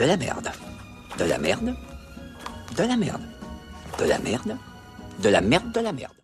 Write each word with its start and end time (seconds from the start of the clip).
De 0.00 0.06
la 0.06 0.16
merde. 0.16 0.50
De 1.18 1.26
la 1.26 1.36
merde. 1.36 1.76
De 2.74 2.86
la 2.86 2.96
merde. 2.96 3.26
De 3.98 4.06
la 4.06 4.18
merde. 4.18 4.56
De 5.18 5.30
la 5.30 5.42
merde 5.42 5.70
de 5.74 5.82
la 5.82 5.92
merde. 5.92 6.19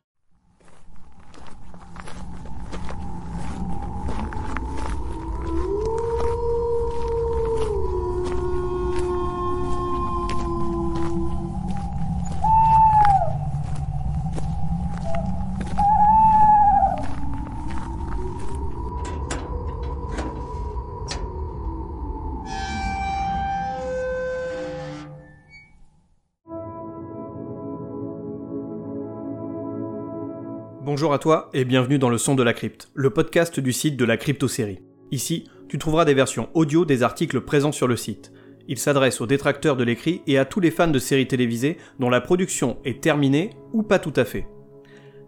Bonjour 30.97 31.13
à 31.13 31.19
toi 31.19 31.51
et 31.53 31.67
bienvenue 31.67 31.99
dans 31.99 32.09
le 32.09 32.17
son 32.17 32.35
de 32.35 32.43
la 32.43 32.55
crypte, 32.55 32.89
le 32.95 33.11
podcast 33.11 33.61
du 33.61 33.75
site 33.75 33.99
de 33.99 34.07
la 34.07 34.17
crypto-série. 34.17 34.81
Ici, 35.11 35.45
tu 35.69 35.77
trouveras 35.77 36.07
des 36.07 36.15
versions 36.15 36.49
audio 36.55 36.87
des 36.87 37.03
articles 37.03 37.43
présents 37.43 37.71
sur 37.71 37.87
le 37.87 37.97
site. 37.97 38.33
Il 38.67 38.79
s'adresse 38.79 39.21
aux 39.21 39.27
détracteurs 39.27 39.77
de 39.77 39.85
l'écrit 39.85 40.23
et 40.27 40.39
à 40.39 40.47
tous 40.47 40.59
les 40.59 40.71
fans 40.71 40.89
de 40.89 40.99
séries 40.99 41.29
télévisées 41.29 41.77
dont 41.99 42.09
la 42.09 42.23
production 42.23 42.79
est 42.87 43.03
terminée 43.03 43.51
ou 43.75 43.83
pas 43.83 43.99
tout 43.99 44.15
à 44.17 44.25
fait. 44.25 44.49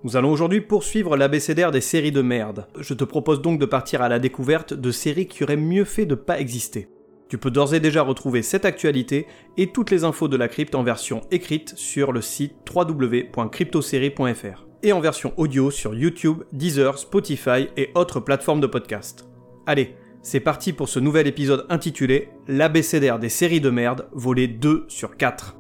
Nous 0.04 0.16
allons 0.16 0.32
aujourd'hui 0.32 0.62
poursuivre 0.62 1.18
l'abécédaire 1.18 1.70
des 1.70 1.82
séries 1.82 2.12
de 2.12 2.22
merde. 2.22 2.66
Je 2.78 2.94
te 2.94 3.05
propose 3.05 3.42
donc 3.42 3.60
de 3.60 3.66
partir 3.66 4.00
à 4.00 4.08
la 4.08 4.19
découverte 4.19 4.72
de 4.72 4.91
séries 4.91 5.28
qui 5.28 5.44
auraient 5.44 5.58
mieux 5.58 5.84
fait 5.84 6.06
de 6.06 6.14
pas 6.14 6.41
exister. 6.41 6.88
Tu 7.28 7.36
peux 7.36 7.50
d'ores 7.50 7.74
et 7.74 7.80
déjà 7.80 8.00
retrouver 8.00 8.41
cette 8.41 8.64
actualité 8.64 9.27
et 9.58 9.66
toutes 9.66 9.91
les 9.91 10.05
infos 10.05 10.28
de 10.28 10.36
la 10.38 10.48
crypte 10.48 10.74
en 10.74 10.82
version 10.82 11.20
écrite 11.30 11.74
sur 11.77 12.12
le 12.12 12.22
site 12.22 12.55
www.cryptosérie.fr 12.74 14.67
et 14.82 14.92
en 14.92 15.00
version 15.00 15.32
audio 15.36 15.70
sur 15.70 15.94
YouTube, 15.94 16.42
Deezer, 16.52 16.98
Spotify 16.98 17.68
et 17.76 17.90
autres 17.94 18.20
plateformes 18.20 18.60
de 18.60 18.66
podcast. 18.66 19.28
Allez, 19.66 19.94
c'est 20.22 20.40
parti 20.40 20.72
pour 20.72 20.88
ce 20.88 21.00
nouvel 21.00 21.26
épisode 21.26 21.66
intitulé 21.68 22.28
L'abécédaire 22.46 23.18
des 23.18 23.28
séries 23.28 23.60
de 23.60 23.70
merde, 23.70 24.08
volet 24.12 24.48
2 24.48 24.86
sur 24.88 25.16
4. 25.16 25.56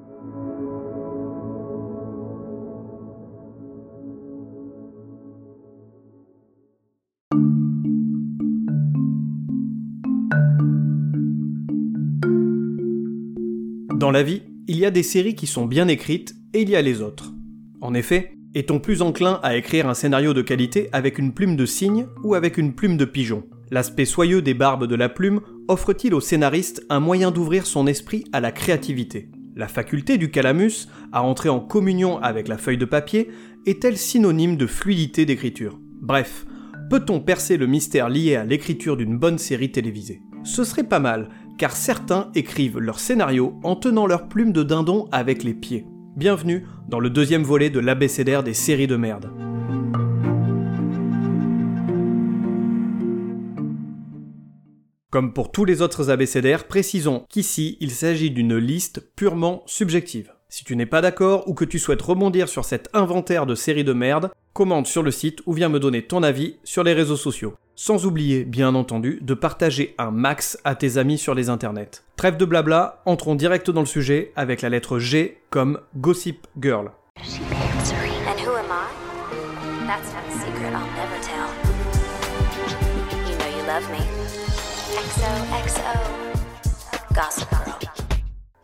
Dans 13.94 14.12
la 14.12 14.22
vie, 14.22 14.42
il 14.68 14.78
y 14.78 14.86
a 14.86 14.90
des 14.90 15.02
séries 15.02 15.34
qui 15.34 15.46
sont 15.46 15.66
bien 15.66 15.88
écrites 15.88 16.34
et 16.54 16.62
il 16.62 16.70
y 16.70 16.76
a 16.76 16.82
les 16.82 17.02
autres. 17.02 17.32
En 17.80 17.94
effet, 17.94 18.37
est-on 18.54 18.78
plus 18.78 19.02
enclin 19.02 19.40
à 19.42 19.56
écrire 19.56 19.88
un 19.88 19.94
scénario 19.94 20.32
de 20.32 20.42
qualité 20.42 20.88
avec 20.92 21.18
une 21.18 21.32
plume 21.32 21.56
de 21.56 21.66
cygne 21.66 22.06
ou 22.24 22.34
avec 22.34 22.58
une 22.58 22.74
plume 22.74 22.96
de 22.96 23.04
pigeon? 23.04 23.44
L'aspect 23.70 24.06
soyeux 24.06 24.40
des 24.40 24.54
barbes 24.54 24.86
de 24.86 24.94
la 24.94 25.08
plume 25.08 25.40
offre-t-il 25.68 26.14
au 26.14 26.20
scénariste 26.20 26.84
un 26.88 27.00
moyen 27.00 27.30
d'ouvrir 27.30 27.66
son 27.66 27.86
esprit 27.86 28.24
à 28.32 28.40
la 28.40 28.50
créativité? 28.50 29.28
La 29.54 29.68
faculté 29.68 30.16
du 30.16 30.30
calamus 30.30 30.88
à 31.12 31.22
entrer 31.22 31.48
en 31.48 31.60
communion 31.60 32.18
avec 32.18 32.48
la 32.48 32.56
feuille 32.56 32.78
de 32.78 32.84
papier 32.84 33.28
est-elle 33.66 33.98
synonyme 33.98 34.56
de 34.56 34.66
fluidité 34.66 35.26
d'écriture? 35.26 35.78
Bref, 36.00 36.46
peut-on 36.90 37.20
percer 37.20 37.56
le 37.58 37.66
mystère 37.66 38.08
lié 38.08 38.36
à 38.36 38.44
l'écriture 38.44 38.96
d'une 38.96 39.18
bonne 39.18 39.38
série 39.38 39.72
télévisée? 39.72 40.22
Ce 40.44 40.64
serait 40.64 40.84
pas 40.84 41.00
mal, 41.00 41.28
car 41.58 41.76
certains 41.76 42.30
écrivent 42.34 42.78
leur 42.78 43.00
scénario 43.00 43.58
en 43.62 43.76
tenant 43.76 44.06
leur 44.06 44.28
plume 44.28 44.52
de 44.52 44.62
dindon 44.62 45.06
avec 45.12 45.42
les 45.42 45.54
pieds. 45.54 45.84
Bienvenue 46.16 46.64
dans 46.88 47.00
le 47.00 47.10
deuxième 47.10 47.42
volet 47.42 47.70
de 47.70 47.80
l'abécédaire 47.80 48.42
des 48.42 48.54
séries 48.54 48.86
de 48.86 48.96
merde. 48.96 49.30
Comme 55.10 55.32
pour 55.32 55.52
tous 55.52 55.64
les 55.64 55.80
autres 55.80 56.10
abécédaires, 56.10 56.66
précisons 56.66 57.24
qu'ici 57.28 57.76
il 57.80 57.90
s'agit 57.90 58.30
d'une 58.30 58.56
liste 58.56 59.14
purement 59.16 59.62
subjective. 59.66 60.32
Si 60.50 60.64
tu 60.64 60.76
n'es 60.76 60.86
pas 60.86 61.02
d'accord 61.02 61.48
ou 61.48 61.54
que 61.54 61.64
tu 61.64 61.78
souhaites 61.78 62.02
rebondir 62.02 62.48
sur 62.48 62.64
cet 62.64 62.88
inventaire 62.94 63.46
de 63.46 63.54
séries 63.54 63.84
de 63.84 63.92
merde, 63.92 64.30
commente 64.54 64.86
sur 64.86 65.02
le 65.02 65.10
site 65.10 65.40
ou 65.46 65.52
viens 65.52 65.68
me 65.68 65.80
donner 65.80 66.06
ton 66.06 66.22
avis 66.22 66.56
sur 66.64 66.84
les 66.84 66.94
réseaux 66.94 67.16
sociaux. 67.16 67.54
Sans 67.80 68.06
oublier, 68.06 68.44
bien 68.44 68.74
entendu, 68.74 69.20
de 69.22 69.34
partager 69.34 69.94
un 69.98 70.10
max 70.10 70.58
à 70.64 70.74
tes 70.74 70.96
amis 70.96 71.16
sur 71.16 71.32
les 71.32 71.48
internets. 71.48 72.02
Trêve 72.16 72.36
de 72.36 72.44
blabla, 72.44 73.02
entrons 73.06 73.36
direct 73.36 73.70
dans 73.70 73.82
le 73.82 73.86
sujet 73.86 74.32
avec 74.34 74.62
la 74.62 74.68
lettre 74.68 74.98
G 74.98 75.38
comme 75.48 75.78
Gossip 75.96 76.48
Girl. 76.60 76.90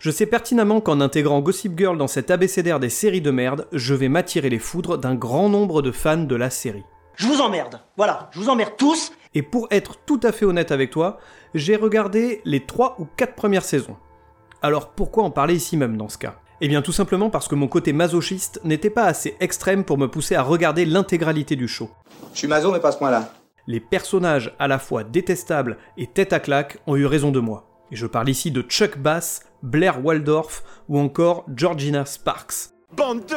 Je 0.01 0.11
sais 0.11 0.27
pertinemment 0.27 0.81
qu'en 0.81 1.01
intégrant 1.01 1.41
Gossip 1.41 1.79
Girl 1.79 1.97
dans 1.97 2.09
cet 2.09 2.33
abécédaire 2.33 2.81
des 2.81 2.89
séries 2.89 3.21
de 3.21 3.31
merde, 3.31 3.69
je 3.71 3.95
vais 3.95 4.09
m'attirer 4.09 4.51
les 4.51 4.59
foudres 4.59 4.99
d'un 4.99 5.15
grand 5.15 5.49
nombre 5.49 5.83
de 5.83 5.93
fans 5.93 6.17
de 6.17 6.35
la 6.35 6.51
série. 6.51 6.83
Je 7.17 7.27
vous 7.27 7.41
emmerde. 7.41 7.81
Voilà, 7.97 8.29
je 8.33 8.41
vous 8.41 8.49
emmerde 8.49 8.75
tous. 8.77 9.13
Et 9.35 9.43
pour 9.43 9.69
être 9.71 9.97
tout 10.05 10.21
à 10.23 10.33
fait 10.33 10.45
honnête 10.45 10.73
avec 10.73 10.91
toi, 10.91 11.19
j'ai 11.55 11.77
regardé 11.77 12.41
les 12.45 12.67
3 12.67 12.97
ou 12.99 13.07
4 13.17 13.35
premières 13.35 13.65
saisons. 13.65 13.97
Alors 14.63 14.91
pourquoi 14.91 15.25
en 15.25 15.31
parler 15.31 15.55
ici 15.55 15.77
même 15.77 15.97
dans 15.97 16.09
ce 16.09 16.19
cas? 16.19 16.37
Eh 16.61 16.69
bien 16.69 16.83
tout 16.83 16.93
simplement 16.93 17.31
parce 17.31 17.49
que 17.49 17.55
mon 17.55 17.69
côté 17.69 17.93
masochiste 17.93 18.61
n'était 18.65 18.91
pas 18.91 19.05
assez 19.05 19.37
extrême 19.41 19.85
pour 19.85 19.99
me 19.99 20.09
pousser 20.09 20.35
à 20.35 20.43
regarder 20.43 20.85
l'intégralité 20.85 21.57
du 21.57 21.69
show. 21.69 21.91
Je 22.33 22.39
suis 22.39 22.49
maso, 22.49 22.73
mais 22.73 22.81
pas 22.81 22.89
à 22.89 22.93
ce 22.93 22.99
point-là. 22.99 23.33
Les 23.67 23.81
personnages 23.81 24.55
à 24.59 24.69
la 24.69 24.79
fois 24.79 25.05
détestables 25.05 25.79
et 25.97 26.07
tête 26.07 26.33
à 26.33 26.41
claque 26.41 26.79
ont 26.87 26.97
eu 26.97 27.07
raison 27.07 27.31
de 27.31 27.41
moi. 27.41 27.69
Et 27.91 27.97
je 27.97 28.07
parle 28.07 28.29
ici 28.29 28.51
de 28.51 28.63
Chuck 28.63 28.99
Bass, 28.99 29.43
Blair 29.63 30.05
Waldorf 30.05 30.63
ou 30.89 30.99
encore 30.99 31.45
Georgina 31.55 32.07
Sparks. 32.07 32.71
Bande 32.97 33.27
de. 33.27 33.37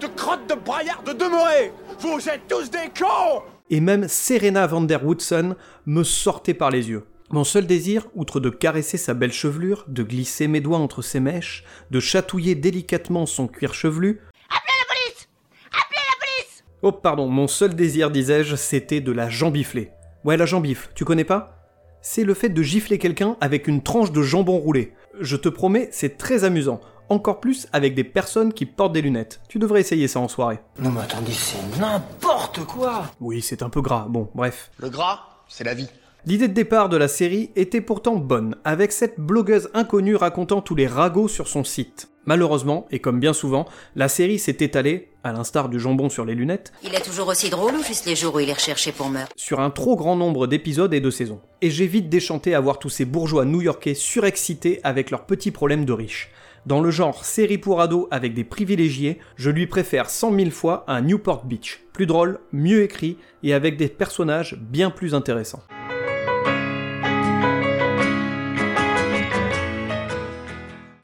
De 0.00 0.06
crottes 0.06 0.48
de 0.48 0.54
braillards 0.54 1.02
de 1.02 1.12
demeurés 1.12 1.72
Vous 2.00 2.28
êtes 2.28 2.48
tous 2.48 2.70
des 2.70 2.90
cons 2.98 3.42
et 3.70 3.80
même 3.80 4.08
Serena 4.08 4.66
van 4.66 4.80
der 4.80 5.04
Woodson 5.04 5.54
me 5.86 6.02
sortait 6.02 6.54
par 6.54 6.70
les 6.70 6.90
yeux. 6.90 7.06
Mon 7.30 7.44
seul 7.44 7.66
désir, 7.66 8.08
outre 8.16 8.40
de 8.40 8.50
caresser 8.50 8.96
sa 8.96 9.14
belle 9.14 9.32
chevelure, 9.32 9.84
de 9.86 10.02
glisser 10.02 10.48
mes 10.48 10.60
doigts 10.60 10.78
entre 10.78 11.02
ses 11.02 11.20
mèches, 11.20 11.62
de 11.92 12.00
chatouiller 12.00 12.56
délicatement 12.56 13.26
son 13.26 13.46
cuir 13.46 13.72
chevelu. 13.72 14.20
Appelez 14.48 14.74
la 14.80 14.94
police 14.94 15.28
Appelez 15.70 16.02
la 16.08 16.26
police 16.26 16.64
Oh 16.82 16.90
pardon, 16.90 17.28
mon 17.28 17.46
seul 17.46 17.76
désir, 17.76 18.10
disais-je, 18.10 18.56
c'était 18.56 19.00
de 19.00 19.12
la 19.12 19.28
jambifler. 19.28 19.92
Ouais, 20.24 20.36
la 20.36 20.46
jambifle, 20.46 20.90
tu 20.96 21.04
connais 21.04 21.24
pas? 21.24 21.56
C'est 22.02 22.24
le 22.24 22.34
fait 22.34 22.48
de 22.48 22.62
gifler 22.62 22.98
quelqu'un 22.98 23.36
avec 23.40 23.68
une 23.68 23.82
tranche 23.82 24.10
de 24.10 24.22
jambon 24.22 24.58
roulé. 24.58 24.94
Je 25.20 25.36
te 25.36 25.48
promets, 25.48 25.88
c'est 25.92 26.18
très 26.18 26.42
amusant. 26.42 26.80
Encore 27.10 27.40
plus 27.40 27.66
avec 27.72 27.96
des 27.96 28.04
personnes 28.04 28.52
qui 28.52 28.66
portent 28.66 28.92
des 28.92 29.02
lunettes. 29.02 29.40
Tu 29.48 29.58
devrais 29.58 29.80
essayer 29.80 30.06
ça 30.06 30.20
en 30.20 30.28
soirée. 30.28 30.60
Non 30.78 30.90
mais 30.90 31.00
attendez, 31.00 31.32
c'est 31.32 31.58
n'importe 31.80 32.60
quoi. 32.64 33.02
Oui, 33.20 33.42
c'est 33.42 33.62
un 33.64 33.68
peu 33.68 33.80
gras, 33.82 34.06
bon, 34.08 34.28
bref. 34.34 34.70
Le 34.78 34.88
gras, 34.90 35.18
c'est 35.48 35.64
la 35.64 35.74
vie. 35.74 35.88
L'idée 36.24 36.46
de 36.46 36.52
départ 36.54 36.88
de 36.88 36.96
la 36.96 37.08
série 37.08 37.50
était 37.56 37.80
pourtant 37.80 38.14
bonne, 38.14 38.54
avec 38.64 38.92
cette 38.92 39.18
blogueuse 39.18 39.70
inconnue 39.74 40.14
racontant 40.14 40.60
tous 40.60 40.76
les 40.76 40.86
ragots 40.86 41.26
sur 41.28 41.48
son 41.48 41.64
site. 41.64 42.10
Malheureusement, 42.26 42.86
et 42.92 43.00
comme 43.00 43.18
bien 43.18 43.32
souvent, 43.32 43.66
la 43.96 44.08
série 44.08 44.38
s'est 44.38 44.58
étalée, 44.60 45.08
à 45.24 45.32
l'instar 45.32 45.68
du 45.68 45.80
jambon 45.80 46.10
sur 46.10 46.24
les 46.24 46.34
lunettes, 46.36 46.72
Il 46.84 46.94
est 46.94 47.00
toujours 47.04 47.26
aussi 47.28 47.50
drôle 47.50 47.74
ou 47.74 47.82
juste 47.82 48.06
les 48.06 48.14
jours 48.14 48.34
où 48.36 48.40
il 48.40 48.48
est 48.50 48.52
recherché 48.54 48.92
pour 48.92 49.08
meurtre? 49.08 49.32
sur 49.34 49.58
un 49.60 49.70
trop 49.70 49.96
grand 49.96 50.14
nombre 50.14 50.46
d'épisodes 50.46 50.94
et 50.94 51.00
de 51.00 51.10
saisons. 51.10 51.40
Et 51.60 51.70
j'ai 51.70 51.86
vite 51.88 52.08
déchanté 52.08 52.54
à 52.54 52.60
voir 52.60 52.78
tous 52.78 52.90
ces 52.90 53.04
bourgeois 53.06 53.44
new-yorkais 53.46 53.94
surexcités 53.94 54.78
avec 54.84 55.10
leurs 55.10 55.24
petits 55.26 55.50
problèmes 55.50 55.84
de 55.86 55.92
riches. 55.92 56.30
Dans 56.66 56.82
le 56.82 56.90
genre 56.90 57.24
série 57.24 57.56
pour 57.56 57.80
ados 57.80 58.06
avec 58.10 58.34
des 58.34 58.44
privilégiés, 58.44 59.18
je 59.36 59.48
lui 59.48 59.66
préfère 59.66 60.10
100 60.10 60.34
000 60.34 60.50
fois 60.50 60.84
un 60.88 61.00
Newport 61.00 61.46
Beach. 61.46 61.82
Plus 61.94 62.04
drôle, 62.04 62.38
mieux 62.52 62.82
écrit 62.82 63.16
et 63.42 63.54
avec 63.54 63.78
des 63.78 63.88
personnages 63.88 64.58
bien 64.60 64.90
plus 64.90 65.14
intéressants. 65.14 65.62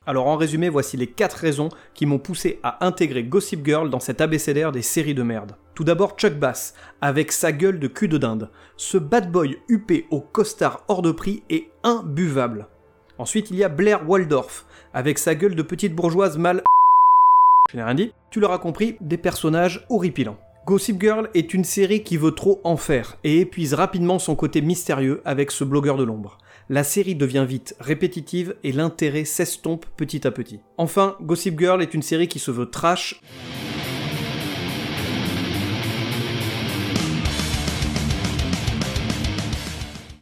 Alors 0.09 0.27
en 0.27 0.37
résumé, 0.37 0.69
voici 0.69 0.99
les 0.99 1.07
4 1.07 1.33
raisons 1.33 1.71
qui 1.95 2.05
m'ont 2.05 2.19
poussé 2.19 2.61
à 2.63 2.87
intégrer 2.87 3.25
Gossip 3.25 3.65
Girl 3.65 3.89
dans 3.89 3.99
cet 3.99 4.21
abécédaire 4.21 4.73
des 4.73 4.83
séries 4.83 5.15
de 5.15 5.23
merde. 5.23 5.57
Tout 5.75 5.85
d'abord 5.85 6.17
Chuck 6.19 6.35
Bass, 6.35 6.75
avec 7.01 7.33
sa 7.33 7.51
gueule 7.51 7.81
de 7.81 7.89
cul 7.89 8.09
de 8.09 8.19
dinde. 8.19 8.51
Ce 8.77 8.99
bad 8.99 9.33
boy 9.33 9.57
huppé 9.69 10.07
au 10.11 10.21
costard 10.21 10.85
hors 10.89 11.03
de 11.03 11.13
prix 11.13 11.43
est 11.49 11.71
imbuvable. 11.83 12.69
Ensuite 13.19 13.51
il 13.51 13.57
y 13.57 13.65
a 13.65 13.71
Blair 13.71 14.09
Waldorf, 14.09 14.67
avec 14.97 15.19
sa 15.19 15.35
gueule 15.35 15.55
de 15.55 15.63
petite 15.63 15.95
bourgeoise 15.95 16.39
mal... 16.39 16.63
Je 17.71 17.77
n'ai 17.77 17.83
rien 17.83 17.95
dit. 17.95 18.13
Tu 18.31 18.41
l'auras 18.41 18.59
compris, 18.59 18.97
des 19.03 19.19
personnages 19.19 19.85
horripilants. 19.91 20.39
Gossip 20.65 20.99
Girl 20.99 21.29
est 21.35 21.53
une 21.53 21.65
série 21.65 22.03
qui 22.03 22.17
veut 22.17 22.33
trop 22.33 22.63
en 22.65 22.79
faire 22.79 23.19
et 23.23 23.41
épuise 23.41 23.75
rapidement 23.75 24.19
son 24.19 24.35
côté 24.35 24.63
mystérieux 24.63 25.21
avec 25.27 25.51
ce 25.51 25.65
blogueur 25.65 25.99
de 25.99 26.03
l'ombre. 26.03 26.39
la 26.71 26.83
série 26.83 27.15
devient 27.15 27.45
vite 27.47 27.77
répétitive 27.79 28.57
et 28.65 28.73
l'intérêt 28.73 29.25
s'estompe 29.25 29.85
petit 29.97 30.27
à 30.27 30.31
petit. 30.31 30.61
Enfin, 30.79 31.17
Gossip 31.21 31.59
Girl 31.59 31.83
est 31.83 31.95
une 31.95 32.03
série 32.03 32.27
qui 32.27 32.39
se 32.39 32.51
veut 32.51 32.71
trash, 32.71 33.21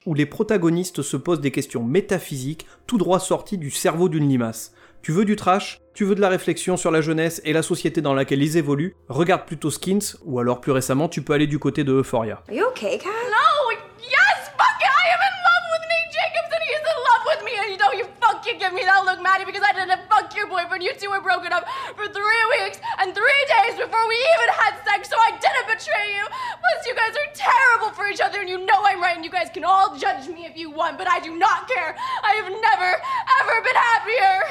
où 0.07 0.15
les 0.15 0.27
protagonistes 0.27 1.03
se 1.03 1.17
posent 1.17 1.41
des 1.41 1.51
questions 1.51 1.83
métaphysiques 1.83 2.67
tout 2.87 2.99
droit 2.99 3.21
sorties 3.21 3.59
du 3.59 3.71
cerveau 3.71 4.09
d'une 4.09 4.29
limace. 4.29 4.73
Tu 5.03 5.13
veux 5.13 5.25
du 5.25 5.37
trash? 5.37 5.81
Tu 5.93 6.05
veux 6.05 6.15
de 6.15 6.21
la 6.21 6.29
réflexion 6.29 6.77
sur 6.77 6.91
la 6.91 7.01
jeunesse 7.01 7.41
et 7.45 7.53
la 7.53 7.63
société 7.63 8.01
dans 8.01 8.15
laquelle 8.15 8.43
ils 8.43 8.57
évoluent? 8.57 8.97
Regarde 9.09 9.45
plutôt 9.45 9.71
Skins, 9.71 10.17
ou 10.25 10.39
alors 10.41 10.61
plus 10.61 10.73
récemment, 10.73 11.09
tu 11.09 11.23
peux 11.23 11.35
aller 11.35 11.47
du 11.47 11.59
côté 11.59 11.85
de 11.85 11.93
Euphoria. 11.93 12.43
Are 12.49 12.55
you 12.55 12.65
okay, 12.69 12.99
Kat? 12.99 13.09
No! 13.09 13.71
Yes! 14.01 14.51
Fuck 14.57 14.81
it! 14.81 14.89
I 14.89 15.09
am 15.13 15.21
in 15.21 15.35
love 15.45 15.65
with 15.73 15.85
Nate 15.89 16.11
Jacobs 16.11 16.51
and 16.53 16.63
he 16.65 16.73
is 16.73 16.85
in 16.89 16.99
love 17.05 17.23
with 17.29 17.45
me! 17.45 17.53
And 17.61 17.71
you 17.71 17.79
know 17.79 17.93
you 17.99 18.07
fucking 18.45 18.61
give 18.61 18.73
me 18.73 18.83
that 18.85 19.05
look, 19.05 19.23
Maddie, 19.23 19.45
because 19.45 19.63
I 19.65 19.73
didn't 19.73 20.01
fuck 20.09 20.35
your 20.37 20.47
boyfriend. 20.47 20.83
You 20.83 20.93
two 20.95 21.11
were 21.11 21.21
broken 21.21 21.53
up 21.53 21.65
for 21.97 22.07
three 22.07 22.45
weeks 22.61 22.79
and 23.01 23.15
three 23.15 23.45
days 23.49 23.81
before 23.81 24.09
we 24.09 24.17
even 24.17 24.51
had 24.53 24.77
sex, 24.85 25.09
so 25.09 25.17
I 25.17 25.33
didn't 25.33 25.67
betray 25.67 26.13
you! 26.15 26.25
Plus, 26.61 26.87
you 26.87 26.95
guys 26.95 27.15
are 27.17 27.31
terrible 27.33 27.95
for 27.95 28.07
each 28.09 28.21
other 28.21 28.41
and 28.41 28.49
you 28.49 28.59
know 28.59 28.85
I'm 28.85 29.01
right 29.01 29.17
and 29.17 29.25
you 29.25 29.31
guys 29.31 29.49
can 29.53 29.65
all 29.65 29.97
judge 29.97 30.29
me 30.29 30.45
if 30.47 30.57
you 30.57 30.71
want, 30.71 30.99
but 30.99 31.09
I 31.09 31.21
do 31.21 31.37
not 31.37 31.69
care! 31.69 31.97
I 32.23 32.33
have 32.41 32.51
never, 32.51 32.91
ever 33.41 33.57
been 33.65 33.77
happier! 33.77 34.43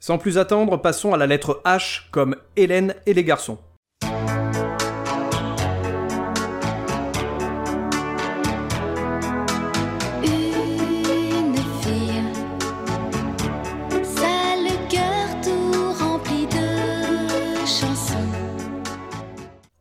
Sans 0.00 0.18
plus 0.18 0.38
attendre, 0.38 0.76
passons 0.78 1.12
à 1.12 1.16
la 1.16 1.26
lettre 1.26 1.60
H 1.64 2.02
comme 2.10 2.36
Hélène 2.56 2.94
et 3.04 3.14
les 3.14 3.24
garçons. 3.24 3.58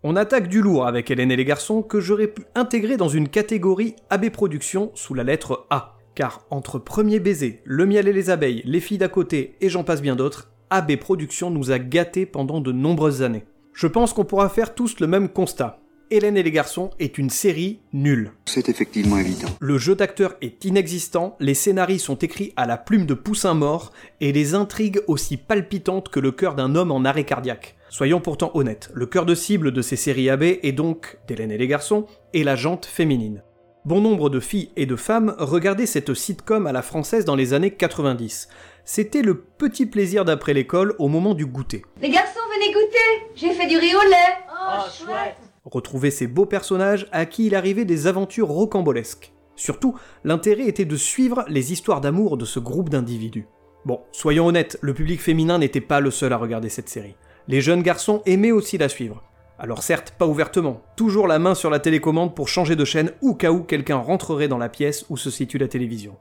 On 0.09 0.15
attaque 0.15 0.47
du 0.47 0.61
lourd 0.61 0.87
avec 0.87 1.11
Hélène 1.11 1.33
et 1.33 1.35
les 1.35 1.43
garçons 1.43 1.81
que 1.81 1.99
j'aurais 1.99 2.29
pu 2.29 2.43
intégrer 2.55 2.95
dans 2.95 3.09
une 3.09 3.27
catégorie 3.27 3.93
AB 4.09 4.29
Productions 4.29 4.89
sous 4.95 5.13
la 5.13 5.25
lettre 5.25 5.67
A. 5.69 5.97
Car 6.15 6.45
entre 6.49 6.79
Premier 6.79 7.19
Baiser, 7.19 7.61
Le 7.65 7.85
Miel 7.85 8.07
et 8.07 8.13
les 8.13 8.29
Abeilles, 8.29 8.61
Les 8.63 8.79
Filles 8.79 8.99
d'à 8.99 9.09
côté 9.09 9.57
et 9.59 9.67
j'en 9.67 9.83
passe 9.83 10.01
bien 10.01 10.15
d'autres, 10.15 10.49
AB 10.69 10.95
Productions 10.95 11.49
nous 11.49 11.71
a 11.71 11.79
gâtés 11.79 12.25
pendant 12.25 12.61
de 12.61 12.71
nombreuses 12.71 13.21
années. 13.21 13.43
Je 13.73 13.85
pense 13.85 14.13
qu'on 14.13 14.23
pourra 14.23 14.47
faire 14.47 14.75
tous 14.75 15.01
le 15.01 15.07
même 15.07 15.27
constat. 15.27 15.81
Hélène 16.09 16.37
et 16.37 16.43
les 16.43 16.51
garçons 16.51 16.91
est 16.99 17.17
une 17.17 17.29
série 17.29 17.79
nulle. 17.91 18.31
C'est 18.45 18.69
effectivement 18.69 19.17
évident. 19.17 19.49
Le 19.59 19.77
jeu 19.77 19.95
d'acteur 19.95 20.35
est 20.41 20.63
inexistant, 20.63 21.35
les 21.39 21.53
scénarios 21.53 21.99
sont 21.99 22.15
écrits 22.15 22.53
à 22.55 22.65
la 22.65 22.77
plume 22.77 23.05
de 23.05 23.13
poussin 23.13 23.53
mort, 23.53 23.91
et 24.21 24.31
les 24.31 24.55
intrigues 24.55 25.01
aussi 25.07 25.35
palpitantes 25.35 26.09
que 26.09 26.19
le 26.19 26.31
cœur 26.31 26.55
d'un 26.55 26.75
homme 26.75 26.91
en 26.91 27.03
arrêt 27.03 27.25
cardiaque. 27.25 27.75
Soyons 27.89 28.21
pourtant 28.21 28.51
honnêtes, 28.53 28.89
le 28.93 29.05
cœur 29.05 29.25
de 29.25 29.35
cible 29.35 29.71
de 29.71 29.81
ces 29.81 29.97
séries 29.97 30.29
AB 30.29 30.43
est 30.43 30.71
donc, 30.71 31.17
d'Hélène 31.27 31.51
et 31.51 31.57
les 31.57 31.67
garçons, 31.67 32.05
et 32.33 32.43
la 32.43 32.55
jante 32.55 32.85
féminine. 32.85 33.43
Bon 33.83 34.01
nombre 34.01 34.29
de 34.29 34.39
filles 34.39 34.71
et 34.75 34.85
de 34.85 34.95
femmes 34.95 35.35
regardaient 35.37 35.85
cette 35.85 36.13
sitcom 36.13 36.67
à 36.67 36.73
la 36.73 36.81
française 36.81 37.25
dans 37.25 37.35
les 37.35 37.53
années 37.53 37.71
90. 37.71 38.49
C'était 38.83 39.21
le 39.21 39.39
petit 39.39 39.85
plaisir 39.85 40.25
d'après 40.25 40.53
l'école 40.53 40.95
au 40.99 41.07
moment 41.07 41.33
du 41.33 41.45
goûter. 41.45 41.83
Les 42.01 42.09
garçons, 42.09 42.39
venez 42.53 42.73
goûter 42.73 43.31
J'ai 43.35 43.51
fait 43.51 43.67
du 43.67 43.77
riz 43.77 43.95
au 43.95 44.09
lait 44.09 44.37
Oh, 44.51 44.83
chouette 44.89 45.46
retrouver 45.71 46.11
ces 46.11 46.27
beaux 46.27 46.45
personnages 46.45 47.07
à 47.11 47.25
qui 47.25 47.47
il 47.47 47.55
arrivait 47.55 47.85
des 47.85 48.07
aventures 48.07 48.47
rocambolesques. 48.47 49.33
Surtout, 49.55 49.95
l'intérêt 50.23 50.67
était 50.67 50.85
de 50.85 50.95
suivre 50.95 51.43
les 51.47 51.73
histoires 51.73 52.01
d'amour 52.01 52.37
de 52.37 52.45
ce 52.45 52.59
groupe 52.59 52.89
d'individus. 52.89 53.47
Bon, 53.85 54.01
soyons 54.11 54.47
honnêtes, 54.47 54.77
le 54.81 54.93
public 54.93 55.21
féminin 55.21 55.57
n'était 55.57 55.81
pas 55.81 55.99
le 55.99 56.11
seul 56.11 56.33
à 56.33 56.37
regarder 56.37 56.69
cette 56.69 56.89
série. 56.89 57.15
Les 57.47 57.61
jeunes 57.61 57.81
garçons 57.81 58.21
aimaient 58.25 58.51
aussi 58.51 58.77
la 58.77 58.89
suivre. 58.89 59.23
Alors 59.59 59.81
certes, 59.81 60.13
pas 60.17 60.27
ouvertement, 60.27 60.83
toujours 60.95 61.27
la 61.27 61.39
main 61.39 61.55
sur 61.55 61.69
la 61.69 61.79
télécommande 61.79 62.35
pour 62.35 62.47
changer 62.47 62.75
de 62.75 62.85
chaîne 62.85 63.11
au 63.21 63.33
cas 63.33 63.51
où 63.51 63.63
quelqu'un 63.63 63.97
rentrerait 63.97 64.47
dans 64.47 64.59
la 64.59 64.69
pièce 64.69 65.05
où 65.09 65.17
se 65.17 65.31
situe 65.31 65.57
la 65.57 65.67
télévision. 65.67 66.15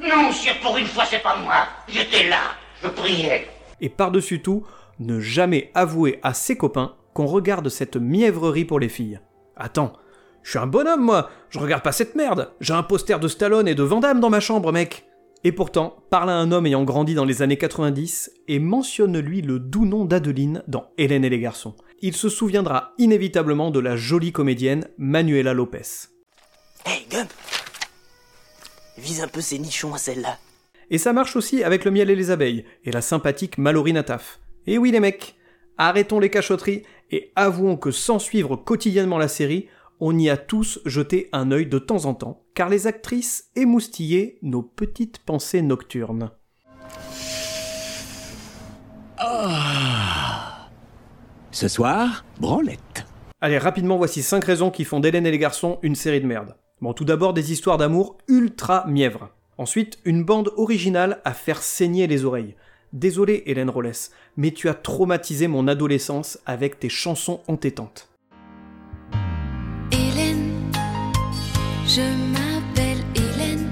Non, 0.00 0.32
sire, 0.32 0.58
pour 0.62 0.78
une 0.78 0.86
fois, 0.86 1.04
c'est 1.04 1.22
pas 1.22 1.36
moi. 1.36 1.66
J'étais 1.88 2.28
là, 2.28 2.40
je 2.82 2.88
priais. 2.88 3.46
Et 3.80 3.90
par-dessus 3.90 4.40
tout, 4.40 4.64
ne 5.00 5.20
jamais 5.20 5.70
avouer 5.74 6.18
à 6.22 6.32
ses 6.32 6.56
copains 6.56 6.94
qu'on 7.14 7.26
regarde 7.26 7.68
cette 7.68 7.96
mièvrerie 7.96 8.64
pour 8.64 8.80
les 8.80 8.88
filles. 8.88 9.20
Attends, 9.56 9.92
je 10.42 10.50
suis 10.50 10.58
un 10.58 10.66
bonhomme 10.66 11.04
moi, 11.04 11.30
je 11.50 11.58
regarde 11.58 11.82
pas 11.82 11.92
cette 11.92 12.14
merde, 12.14 12.52
j'ai 12.60 12.72
un 12.72 12.82
poster 12.82 13.20
de 13.20 13.28
Stallone 13.28 13.68
et 13.68 13.74
de 13.74 13.82
Van 13.82 14.00
Damme 14.00 14.20
dans 14.20 14.30
ma 14.30 14.40
chambre 14.40 14.72
mec 14.72 15.06
Et 15.44 15.52
pourtant, 15.52 16.04
parle 16.10 16.30
à 16.30 16.36
un 16.36 16.52
homme 16.52 16.66
ayant 16.66 16.84
grandi 16.84 17.14
dans 17.14 17.24
les 17.24 17.42
années 17.42 17.58
90 17.58 18.30
et 18.48 18.58
mentionne-lui 18.58 19.42
le 19.42 19.58
doux 19.58 19.84
nom 19.84 20.04
d'Adeline 20.04 20.62
dans 20.68 20.90
Hélène 20.96 21.24
et 21.24 21.30
les 21.30 21.40
garçons. 21.40 21.74
Il 22.00 22.14
se 22.14 22.28
souviendra 22.28 22.92
inévitablement 22.98 23.70
de 23.70 23.80
la 23.80 23.96
jolie 23.96 24.32
comédienne 24.32 24.88
Manuela 24.98 25.52
Lopez. 25.52 26.08
Hey, 26.86 27.06
Gump 27.10 27.30
Vise 28.96 29.22
un 29.22 29.28
peu 29.28 29.40
ces 29.40 29.58
nichons 29.58 29.94
à 29.94 29.98
celle-là. 29.98 30.38
Et 30.90 30.98
ça 30.98 31.12
marche 31.12 31.36
aussi 31.36 31.62
avec 31.62 31.84
le 31.84 31.90
miel 31.90 32.10
et 32.10 32.16
les 32.16 32.30
abeilles, 32.30 32.64
et 32.84 32.90
la 32.90 33.00
sympathique 33.00 33.58
Mallory 33.58 33.92
Nataf. 33.92 34.40
Et 34.66 34.78
oui 34.78 34.90
les 34.90 35.00
mecs, 35.00 35.36
arrêtons 35.78 36.20
les 36.20 36.30
cachotteries 36.30 36.82
et 37.10 37.32
avouons 37.36 37.76
que 37.76 37.90
sans 37.90 38.18
suivre 38.18 38.56
quotidiennement 38.56 39.18
la 39.18 39.28
série, 39.28 39.68
on 40.00 40.16
y 40.18 40.28
a 40.28 40.36
tous 40.36 40.80
jeté 40.84 41.28
un 41.32 41.50
œil 41.50 41.66
de 41.66 41.78
temps 41.78 42.04
en 42.04 42.14
temps, 42.14 42.44
car 42.54 42.68
les 42.68 42.86
actrices 42.86 43.50
émoustillaient 43.56 44.38
nos 44.42 44.62
petites 44.62 45.18
pensées 45.18 45.62
nocturnes. 45.62 46.30
Ce 51.50 51.66
soir, 51.66 52.24
branlette. 52.38 53.06
Allez, 53.40 53.58
rapidement, 53.58 53.96
voici 53.96 54.22
5 54.22 54.44
raisons 54.44 54.70
qui 54.70 54.84
font 54.84 55.00
d'Hélène 55.00 55.26
et 55.26 55.30
les 55.30 55.38
garçons 55.38 55.78
une 55.82 55.94
série 55.94 56.20
de 56.20 56.26
merde. 56.26 56.56
Bon, 56.80 56.92
tout 56.92 57.04
d'abord, 57.04 57.34
des 57.34 57.50
histoires 57.50 57.78
d'amour 57.78 58.18
ultra 58.28 58.86
mièvres. 58.86 59.30
Ensuite, 59.58 59.98
une 60.04 60.22
bande 60.24 60.52
originale 60.56 61.20
à 61.24 61.32
faire 61.32 61.62
saigner 61.62 62.06
les 62.06 62.24
oreilles. 62.24 62.54
Désolé, 62.94 63.42
Hélène 63.44 63.68
Rollès, 63.68 64.12
mais 64.38 64.50
tu 64.50 64.68
as 64.68 64.74
traumatisé 64.74 65.46
mon 65.46 65.68
adolescence 65.68 66.38
avec 66.46 66.80
tes 66.80 66.88
chansons 66.88 67.40
entêtantes. 67.46 68.08
Hélène, 69.92 70.72
je 71.86 72.00
m'appelle 72.32 73.04
Hélène, 73.14 73.68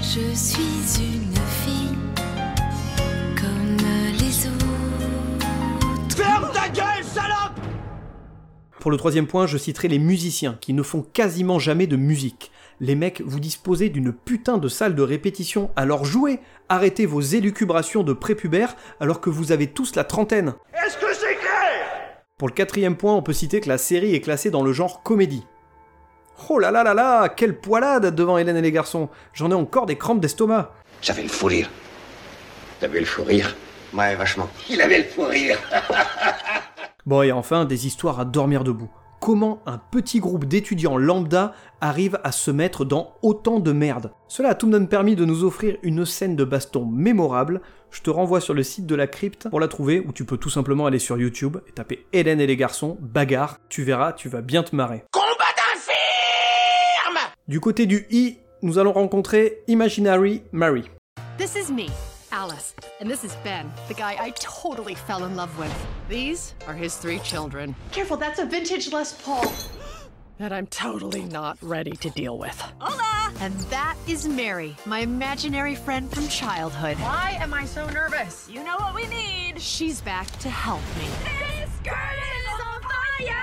je 0.00 0.32
suis 0.32 1.02
une 1.02 1.34
fille 1.34 1.98
comme 3.34 3.76
les 4.16 4.46
autres. 4.46 6.16
Ferme 6.16 6.50
ta 6.54 6.68
gueule, 6.68 7.02
salope 7.02 7.60
Pour 8.78 8.92
le 8.92 8.96
troisième 8.96 9.26
point, 9.26 9.48
je 9.48 9.58
citerai 9.58 9.88
les 9.88 9.98
musiciens 9.98 10.56
qui 10.60 10.72
ne 10.72 10.84
font 10.84 11.02
quasiment 11.02 11.58
jamais 11.58 11.88
de 11.88 11.96
musique. 11.96 12.52
Les 12.80 12.94
mecs, 12.94 13.22
vous 13.24 13.40
disposez 13.40 13.88
d'une 13.88 14.12
putain 14.12 14.58
de 14.58 14.68
salle 14.68 14.94
de 14.94 15.02
répétition, 15.02 15.70
alors 15.76 16.04
jouez 16.04 16.40
Arrêtez 16.68 17.06
vos 17.06 17.20
élucubrations 17.20 18.02
de 18.02 18.12
prépubères 18.12 18.76
alors 19.00 19.20
que 19.20 19.30
vous 19.30 19.52
avez 19.52 19.66
tous 19.68 19.94
la 19.94 20.04
trentaine 20.04 20.54
Est-ce 20.74 20.96
que 20.96 21.12
c'est 21.14 21.36
clair? 21.36 22.22
Pour 22.38 22.48
le 22.48 22.54
quatrième 22.54 22.96
point, 22.96 23.14
on 23.14 23.22
peut 23.22 23.32
citer 23.32 23.60
que 23.60 23.68
la 23.68 23.78
série 23.78 24.14
est 24.14 24.20
classée 24.20 24.50
dans 24.50 24.62
le 24.62 24.72
genre 24.72 25.02
comédie. 25.02 25.46
Oh 26.48 26.58
là 26.58 26.70
là 26.70 26.82
là 26.82 26.94
là, 26.94 27.28
quelle 27.28 27.60
poilade 27.60 28.14
devant 28.14 28.38
Hélène 28.38 28.56
et 28.56 28.62
les 28.62 28.72
garçons 28.72 29.08
J'en 29.32 29.50
ai 29.50 29.54
encore 29.54 29.86
des 29.86 29.96
crampes 29.96 30.20
d'estomac 30.20 30.72
J'avais 31.02 31.22
le 31.22 31.28
fou 31.28 31.46
rire. 31.46 31.70
Vu 32.82 32.98
le 32.98 33.04
fou 33.04 33.22
rire? 33.22 33.54
Ouais, 33.94 34.16
vachement. 34.16 34.48
Il 34.68 34.80
avait 34.80 34.98
le 34.98 35.04
fou 35.04 35.22
rire. 35.22 35.58
Bon 37.04 37.22
et 37.22 37.32
enfin, 37.32 37.64
des 37.64 37.88
histoires 37.88 38.20
à 38.20 38.24
dormir 38.24 38.62
debout. 38.62 38.88
Comment 39.22 39.62
un 39.66 39.78
petit 39.78 40.18
groupe 40.18 40.46
d'étudiants 40.46 40.96
lambda 40.96 41.54
arrive 41.80 42.18
à 42.24 42.32
se 42.32 42.50
mettre 42.50 42.84
dans 42.84 43.14
autant 43.22 43.60
de 43.60 43.70
merde 43.70 44.10
Cela 44.26 44.48
a 44.48 44.54
tout 44.56 44.66
de 44.66 44.72
même 44.72 44.88
permis 44.88 45.14
de 45.14 45.24
nous 45.24 45.44
offrir 45.44 45.76
une 45.84 46.04
scène 46.04 46.34
de 46.34 46.42
baston 46.42 46.86
mémorable. 46.86 47.60
Je 47.92 48.00
te 48.00 48.10
renvoie 48.10 48.40
sur 48.40 48.52
le 48.52 48.64
site 48.64 48.84
de 48.84 48.96
la 48.96 49.06
crypte 49.06 49.48
pour 49.48 49.60
la 49.60 49.68
trouver, 49.68 50.00
ou 50.00 50.10
tu 50.10 50.24
peux 50.24 50.38
tout 50.38 50.50
simplement 50.50 50.86
aller 50.86 50.98
sur 50.98 51.16
YouTube 51.16 51.58
et 51.68 51.70
taper 51.70 52.04
Hélène 52.12 52.40
et 52.40 52.48
les 52.48 52.56
garçons, 52.56 52.98
bagarre, 53.00 53.58
tu 53.68 53.84
verras, 53.84 54.12
tu 54.12 54.28
vas 54.28 54.42
bien 54.42 54.64
te 54.64 54.74
marrer. 54.74 55.04
Combat 55.12 55.52
d'infirme 55.56 57.30
Du 57.46 57.60
côté 57.60 57.86
du 57.86 58.08
I, 58.10 58.38
nous 58.62 58.78
allons 58.78 58.92
rencontrer 58.92 59.62
Imaginary 59.68 60.42
Mary. 60.50 60.90
This 61.38 61.54
is 61.54 61.72
me, 61.72 61.86
Alice, 62.32 62.74
and 62.98 63.10
this 63.10 63.24
is 63.24 63.36
Ben, 63.44 63.70
the 63.88 63.94
guy 63.94 64.16
I 64.18 64.30
totally 64.30 64.94
fell 64.94 65.24
in 65.24 65.36
love 65.36 65.56
with. 65.58 65.86
These 66.08 66.54
are 66.66 66.72
his 66.72 66.96
three 66.96 67.18
children. 67.18 67.76
Careful, 67.92 68.16
that's 68.16 68.38
a 68.38 68.46
vintage 68.46 68.90
Les 68.90 69.12
Paul. 69.22 69.52
That 70.38 70.50
I'm 70.50 70.66
totally 70.66 71.24
not 71.24 71.58
ready 71.60 71.92
to 71.92 72.10
deal 72.10 72.38
with. 72.38 72.58
Hola! 72.80 73.32
And 73.40 73.52
that 73.70 73.96
is 74.08 74.26
Mary, 74.26 74.74
my 74.86 75.00
imaginary 75.00 75.76
friend 75.76 76.10
from 76.10 76.26
childhood. 76.26 76.96
Why 76.96 77.36
am 77.38 77.52
I 77.54 77.64
so 77.66 77.86
nervous? 77.90 78.48
You 78.50 78.64
know 78.64 78.76
what 78.78 78.94
we 78.94 79.06
need. 79.06 79.60
She's 79.60 80.00
back 80.00 80.26
to 80.38 80.48
help 80.48 80.80
me. 80.98 81.06
This 81.22 81.70
skirt 81.76 81.94
is 81.94 82.48
on 82.64 82.80
fire! 82.80 83.36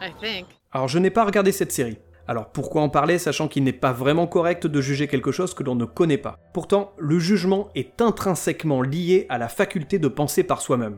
I 0.00 0.10
think. 0.18 0.48
Alors 0.72 0.88
je 0.88 0.98
n'ai 0.98 1.10
pas 1.10 1.24
regardé 1.24 1.52
cette 1.52 1.70
série. 1.70 1.98
Alors 2.32 2.46
pourquoi 2.46 2.80
en 2.80 2.88
parler 2.88 3.18
sachant 3.18 3.46
qu'il 3.46 3.62
n'est 3.62 3.74
pas 3.74 3.92
vraiment 3.92 4.26
correct 4.26 4.66
de 4.66 4.80
juger 4.80 5.06
quelque 5.06 5.32
chose 5.32 5.52
que 5.52 5.62
l'on 5.62 5.74
ne 5.74 5.84
connaît 5.84 6.16
pas? 6.16 6.38
Pourtant, 6.54 6.94
le 6.96 7.18
jugement 7.18 7.68
est 7.74 8.00
intrinsèquement 8.00 8.80
lié 8.80 9.26
à 9.28 9.36
la 9.36 9.48
faculté 9.48 9.98
de 9.98 10.08
penser 10.08 10.42
par 10.42 10.62
soi-même. 10.62 10.96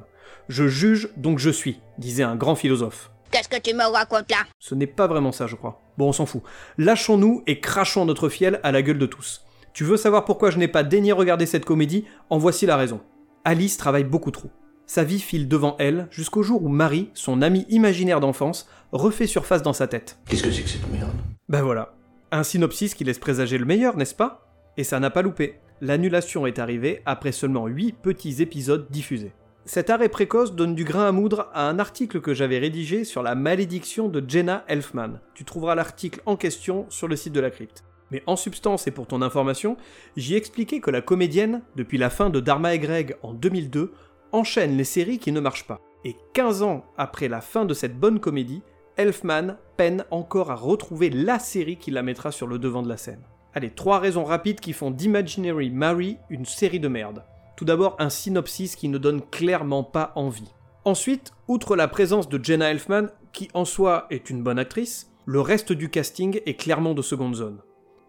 Je 0.49 0.69
juge, 0.69 1.09
donc 1.17 1.41
je 1.41 1.51
suis, 1.51 1.81
disait 1.99 2.23
un 2.23 2.37
grand 2.37 2.55
philosophe. 2.55 3.11
Qu'est-ce 3.33 3.49
que 3.49 3.61
tu 3.61 3.75
me 3.75 3.83
racontes 3.83 4.31
là? 4.31 4.45
Ce 4.61 4.77
n'est 4.77 4.87
pas 4.87 5.09
vraiment 5.09 5.33
ça, 5.33 5.49
je 5.49 5.57
crois. 5.57 5.81
Bon, 5.99 6.11
on 6.11 6.13
s'en 6.13 6.25
fout. 6.25 6.45
Lâchons-nous 6.79 7.43
et 7.49 7.59
crachons 7.59 8.05
notre 8.05 8.29
fiel 8.29 8.61
à 8.63 8.71
la 8.71 8.83
gueule 8.83 9.01
de 9.01 9.07
tous. 9.07 9.45
Tu 9.73 9.83
veux 9.83 9.97
savoir 9.97 10.27
pourquoi 10.27 10.51
je 10.51 10.59
n'ai 10.59 10.69
pas 10.69 10.85
daigné 10.85 11.11
regarder 11.11 11.47
cette 11.47 11.65
comédie? 11.65 12.05
En 12.31 12.39
voici 12.39 12.65
la 12.65 12.77
raison. 12.77 13.01
Alice 13.45 13.77
travaille 13.77 14.05
beaucoup 14.05 14.31
trop. 14.31 14.51
Sa 14.87 15.03
vie 15.03 15.19
file 15.19 15.49
devant 15.49 15.77
elle 15.79 16.09
jusqu'au 16.11 16.43
jour 16.43 16.63
où 16.63 16.69
Marie, 16.69 17.09
son 17.15 17.41
amie 17.41 17.65
imaginaire 17.71 18.21
d'enfance, 18.21 18.69
refait 18.95 19.27
surface 19.27 19.63
dans 19.63 19.73
sa 19.73 19.89
tête. 19.89 20.19
Qu'est-ce 20.29 20.45
que 20.45 20.53
c'est 20.53 20.63
que 20.63 20.69
cette 20.69 20.91
merde? 20.91 21.11
Ben 21.49 21.63
voilà. 21.63 21.95
Un 22.31 22.45
synopsis 22.45 22.95
qui 22.95 23.05
laisse 23.05 23.19
présager 23.19 23.59
le 23.59 23.67
meilleur, 23.67 23.97
n'est-ce 23.97 24.15
pas? 24.15 24.49
Et 24.77 24.85
ça 24.85 25.01
n'a 25.01 25.11
pas 25.11 25.23
loupé. 25.23 25.59
L'annulation 25.81 26.47
est 26.47 26.61
arrivée 26.61 27.03
après 27.05 27.33
seulement 27.33 27.67
8 27.67 27.97
petits 28.01 28.41
épisodes 28.41 28.87
diffusés. 28.91 29.33
Cet 29.67 29.91
arrêt 29.91 30.09
précoce 30.09 30.55
donne 30.55 30.75
du 30.75 30.85
grain 30.85 31.09
à 31.09 31.13
moudre 31.13 31.51
à 31.55 31.69
un 31.69 31.79
article 31.79 32.21
que 32.21 32.35
j'avais 32.35 32.59
rédigé 32.59 33.05
sur 33.05 33.23
la 33.23 33.35
malédiction 33.35 34.09
de 34.09 34.23
Jenna 34.27 34.65
Elfman. 34.69 35.21
Tu 35.35 35.45
trouveras 35.45 35.75
l'article 35.75 36.21
en 36.27 36.37
question 36.37 36.87
sur 36.89 37.09
le 37.09 37.17
site 37.17 37.33
de 37.33 37.41
la 37.41 37.51
crypte. 37.51 37.83
Mais 38.11 38.23
en 38.27 38.37
substance 38.37 38.87
et 38.87 38.93
pour 38.93 39.07
ton 39.09 39.23
information, 39.23 39.77
j'y 40.17 40.37
expliquais 40.37 40.81
que 40.81 40.91
la 40.91 41.01
comédienne, 41.01 41.63
depuis 41.75 41.99
la 41.99 42.11
fin 42.11 42.31
de 42.31 42.41
Dharma 42.41 42.75
et 42.75 42.79
Greg 42.79 43.17
en 43.23 43.33
2002, 43.33 43.93
enchaîne 44.33 44.77
les 44.77 44.85
séries 44.85 45.19
qui 45.19 45.33
ne 45.33 45.41
marchent 45.41 45.67
pas. 45.67 45.81
Et 46.05 46.15
15 46.35 46.63
ans 46.63 46.85
après 46.99 47.29
la 47.29 47.41
fin 47.41 47.65
de 47.65 47.75
cette 47.75 47.99
bonne 47.99 48.21
comédie, 48.21 48.63
Elfman 48.97 49.57
peine 49.77 50.05
encore 50.11 50.51
à 50.51 50.55
retrouver 50.55 51.11
la 51.11 51.39
série 51.39 51.77
qui 51.77 51.91
la 51.91 52.03
mettra 52.03 52.31
sur 52.31 52.47
le 52.47 52.59
devant 52.59 52.83
de 52.83 52.89
la 52.89 52.97
scène. 52.97 53.23
Allez, 53.55 53.71
trois 53.71 53.99
raisons 53.99 54.25
rapides 54.25 54.61
qui 54.61 54.73
font 54.73 54.91
d'Imaginary 54.91 55.71
Mary 55.71 56.19
une 56.31 56.45
série 56.45 56.81
de 56.81 56.89
merde. 56.89 57.25
Tout 57.57 57.65
d'abord, 57.65 57.97
un 57.99 58.11
synopsis 58.11 58.77
qui 58.77 58.89
ne 58.89 58.99
donne 58.99 59.23
clairement 59.23 59.85
pas 59.85 60.13
envie. 60.17 60.53
Ensuite, 60.85 61.33
outre 61.49 61.77
la 61.77 61.89
présence 61.89 62.29
de 62.29 62.43
Jenna 62.43 62.71
Elfman, 62.71 63.09
qui 63.33 63.49
en 63.55 63.65
soi 63.65 64.07
est 64.11 64.29
une 64.29 64.43
bonne 64.43 64.59
actrice, 64.59 65.11
le 65.25 65.41
reste 65.41 65.73
du 65.73 65.89
casting 65.89 66.41
est 66.47 66.55
clairement 66.55 66.95
de 66.95 67.03
seconde 67.03 67.37
zone. 67.37 67.61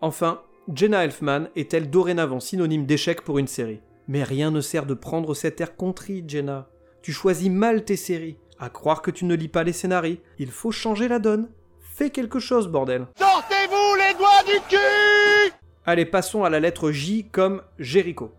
Enfin, 0.01 0.41
Jenna 0.73 1.03
Elfman 1.03 1.47
est-elle 1.55 1.89
dorénavant 1.89 2.39
synonyme 2.39 2.85
d'échec 2.85 3.21
pour 3.21 3.37
une 3.37 3.47
série? 3.47 3.81
Mais 4.07 4.23
rien 4.23 4.51
ne 4.51 4.61
sert 4.61 4.85
de 4.85 4.93
prendre 4.93 5.33
cet 5.33 5.61
air 5.61 5.75
contrit, 5.75 6.23
Jenna. 6.27 6.67
Tu 7.01 7.13
choisis 7.13 7.49
mal 7.49 7.85
tes 7.85 7.95
séries. 7.95 8.37
À 8.57 8.69
croire 8.69 9.01
que 9.01 9.11
tu 9.11 9.25
ne 9.25 9.35
lis 9.35 9.49
pas 9.49 9.63
les 9.63 9.73
scénarios, 9.73 10.17
il 10.39 10.49
faut 10.49 10.71
changer 10.71 11.07
la 11.07 11.19
donne. 11.19 11.49
Fais 11.81 12.09
quelque 12.09 12.39
chose, 12.39 12.67
bordel. 12.67 13.05
Sortez-vous 13.17 13.95
les 13.95 14.13
doigts 14.17 14.43
du 14.45 14.59
cul 14.69 15.53
Allez, 15.85 16.05
passons 16.05 16.43
à 16.43 16.49
la 16.49 16.59
lettre 16.59 16.91
J 16.91 17.27
comme 17.31 17.61
Jericho. 17.79 18.31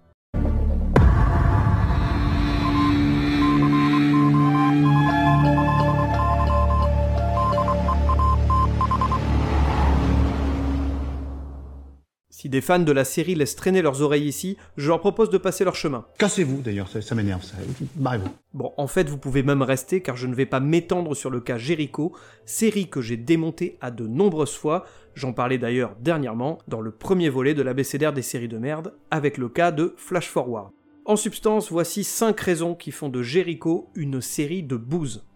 Si 12.46 12.50
des 12.50 12.60
fans 12.60 12.78
de 12.78 12.92
la 12.92 13.04
série 13.04 13.34
laissent 13.34 13.56
traîner 13.56 13.82
leurs 13.82 14.02
oreilles 14.02 14.28
ici, 14.28 14.56
je 14.76 14.86
leur 14.86 15.00
propose 15.00 15.30
de 15.30 15.36
passer 15.36 15.64
leur 15.64 15.74
chemin. 15.74 16.06
Cassez-vous 16.16 16.62
d'ailleurs, 16.62 16.86
ça, 16.86 17.02
ça 17.02 17.16
m'énerve, 17.16 17.42
ça. 17.42 17.56
Barrez-vous. 17.96 18.28
Bon, 18.54 18.72
en 18.76 18.86
fait, 18.86 19.08
vous 19.08 19.18
pouvez 19.18 19.42
même 19.42 19.62
rester 19.62 20.00
car 20.00 20.16
je 20.16 20.28
ne 20.28 20.34
vais 20.36 20.46
pas 20.46 20.60
m'étendre 20.60 21.16
sur 21.16 21.28
le 21.28 21.40
cas 21.40 21.58
Jericho, 21.58 22.12
série 22.44 22.88
que 22.88 23.00
j'ai 23.00 23.16
démontée 23.16 23.78
à 23.80 23.90
de 23.90 24.06
nombreuses 24.06 24.54
fois. 24.54 24.84
J'en 25.16 25.32
parlais 25.32 25.58
d'ailleurs 25.58 25.96
dernièrement 25.98 26.58
dans 26.68 26.80
le 26.80 26.92
premier 26.92 27.30
volet 27.30 27.52
de 27.52 27.62
l'abécédaire 27.62 28.12
des 28.12 28.22
séries 28.22 28.46
de 28.46 28.58
merde, 28.58 28.94
avec 29.10 29.38
le 29.38 29.48
cas 29.48 29.72
de 29.72 29.94
Flash 29.96 30.28
Forward. 30.28 30.70
En 31.04 31.16
substance, 31.16 31.72
voici 31.72 32.04
5 32.04 32.38
raisons 32.38 32.76
qui 32.76 32.92
font 32.92 33.08
de 33.08 33.22
Jericho 33.22 33.90
une 33.96 34.20
série 34.20 34.62
de 34.62 34.76
bouse. 34.76 35.26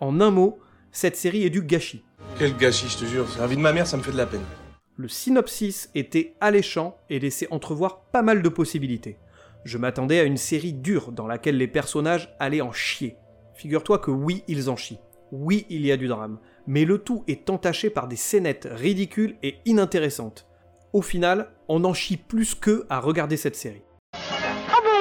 En 0.00 0.20
un 0.20 0.32
mot, 0.32 0.58
cette 0.90 1.14
série 1.14 1.44
est 1.44 1.50
du 1.50 1.62
gâchis. 1.62 2.02
Quel 2.36 2.56
gâchis, 2.56 2.88
je 2.88 2.98
te 2.98 3.04
jure. 3.04 3.28
C'est 3.30 3.38
la 3.38 3.46
vie 3.46 3.54
de 3.54 3.60
ma 3.60 3.72
mère, 3.72 3.86
ça 3.86 3.96
me 3.96 4.02
fait 4.02 4.10
de 4.10 4.16
la 4.16 4.26
peine. 4.26 4.42
Le 5.00 5.06
synopsis 5.06 5.90
était 5.94 6.34
alléchant 6.40 6.96
et 7.08 7.20
laissait 7.20 7.46
entrevoir 7.52 8.00
pas 8.10 8.22
mal 8.22 8.42
de 8.42 8.48
possibilités. 8.48 9.16
Je 9.62 9.78
m'attendais 9.78 10.18
à 10.18 10.24
une 10.24 10.36
série 10.36 10.72
dure 10.72 11.12
dans 11.12 11.28
laquelle 11.28 11.56
les 11.56 11.68
personnages 11.68 12.34
allaient 12.40 12.62
en 12.62 12.72
chier. 12.72 13.14
Figure-toi 13.54 14.00
que 14.00 14.10
oui, 14.10 14.42
ils 14.48 14.68
en 14.68 14.74
chient. 14.74 14.98
Oui, 15.30 15.66
il 15.70 15.86
y 15.86 15.92
a 15.92 15.96
du 15.96 16.08
drame. 16.08 16.40
Mais 16.66 16.84
le 16.84 16.98
tout 16.98 17.22
est 17.28 17.48
entaché 17.48 17.90
par 17.90 18.08
des 18.08 18.16
scénettes 18.16 18.66
ridicules 18.68 19.36
et 19.44 19.58
inintéressantes. 19.66 20.48
Au 20.92 21.00
final, 21.00 21.52
on 21.68 21.84
en 21.84 21.94
chie 21.94 22.16
plus 22.16 22.56
qu'eux 22.56 22.84
à 22.90 22.98
regarder 22.98 23.36
cette 23.36 23.54
série. 23.54 23.84
Ah 24.14 24.80
ben. 24.82 24.98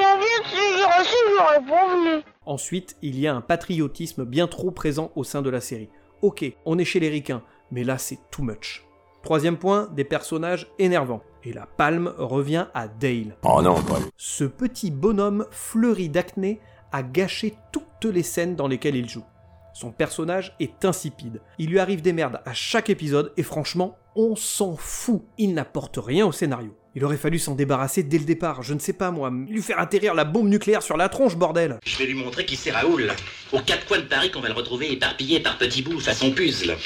Ensuite, 2.46 2.98
il 3.02 3.20
y 3.20 3.26
a 3.26 3.34
un 3.34 3.42
patriotisme 3.42 4.26
bien 4.26 4.48
trop 4.48 4.70
présent 4.70 5.12
au 5.16 5.24
sein 5.24 5.42
de 5.42 5.50
la 5.50 5.60
série. 5.60 5.90
Ok, 6.22 6.46
on 6.66 6.78
est 6.78 6.86
chez 6.86 7.00
les 7.00 7.10
ricains, 7.10 7.42
mais 7.72 7.84
là 7.84 7.98
c'est 7.98 8.20
too 8.30 8.44
much. 8.44 8.87
Troisième 9.28 9.58
point, 9.58 9.90
des 9.94 10.06
personnages 10.06 10.68
énervants. 10.80 11.22
Et 11.44 11.52
la 11.52 11.66
palme 11.66 12.14
revient 12.18 12.68
à 12.74 12.88
Dale. 12.88 13.36
Oh 13.44 13.62
non, 13.62 13.82
Paul. 13.82 14.04
Ce 14.16 14.46
petit 14.46 14.90
bonhomme 14.90 15.46
fleuri 15.52 16.08
d'acné 16.08 16.62
a 16.94 17.04
gâché 17.04 17.56
toutes 17.74 18.06
les 18.06 18.24
scènes 18.24 18.56
dans 18.56 18.70
lesquelles 18.70 18.96
il 18.96 19.10
joue. 19.10 19.26
Son 19.74 19.92
personnage 19.92 20.56
est 20.62 20.86
insipide. 20.86 21.42
Il 21.60 21.70
lui 21.70 21.80
arrive 21.80 22.02
des 22.02 22.14
merdes 22.14 22.40
à 22.46 22.54
chaque 22.54 22.90
épisode 22.90 23.34
et 23.36 23.44
franchement, 23.44 23.98
on 24.16 24.38
s'en 24.38 24.78
fout. 24.78 25.24
Il 25.38 25.56
n'apporte 25.56 26.00
rien 26.02 26.26
au 26.26 26.32
scénario. 26.32 26.78
Il 26.96 27.04
aurait 27.04 27.18
fallu 27.18 27.38
s'en 27.38 27.54
débarrasser 27.54 28.04
dès 28.04 28.20
le 28.20 28.24
départ, 28.24 28.64
je 28.64 28.74
ne 28.74 28.80
sais 28.80 28.94
pas 28.94 29.12
moi, 29.12 29.30
lui 29.30 29.62
faire 29.62 29.80
atterrir 29.80 30.14
la 30.14 30.24
bombe 30.24 30.48
nucléaire 30.48 30.82
sur 30.82 30.96
la 30.96 31.10
tronche, 31.10 31.36
bordel 31.36 31.80
Je 31.86 31.98
vais 31.98 32.06
lui 32.06 32.16
montrer 32.16 32.46
qui 32.46 32.56
c'est 32.56 32.72
Raoul. 32.72 33.12
Aux 33.52 33.60
quatre 33.60 33.86
coins 33.88 34.00
de 34.00 34.04
Paris 34.04 34.32
qu'on 34.32 34.40
va 34.40 34.48
le 34.48 34.54
retrouver 34.54 34.94
éparpillé 34.94 35.42
par 35.42 35.58
petits 35.58 35.82
bouts 35.82 36.00
façon 36.00 36.32
puzzle. 36.32 36.78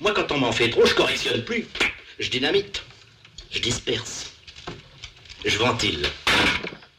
Moi, 0.00 0.12
quand 0.14 0.30
on 0.32 0.38
m'en 0.38 0.52
fait 0.52 0.68
trop, 0.68 0.84
je 0.84 0.94
correctionne 0.94 1.42
plus. 1.44 1.66
Je 2.18 2.30
dynamite. 2.30 2.82
Je 3.50 3.60
disperse. 3.60 4.34
Je 5.44 5.58
ventile. 5.58 6.06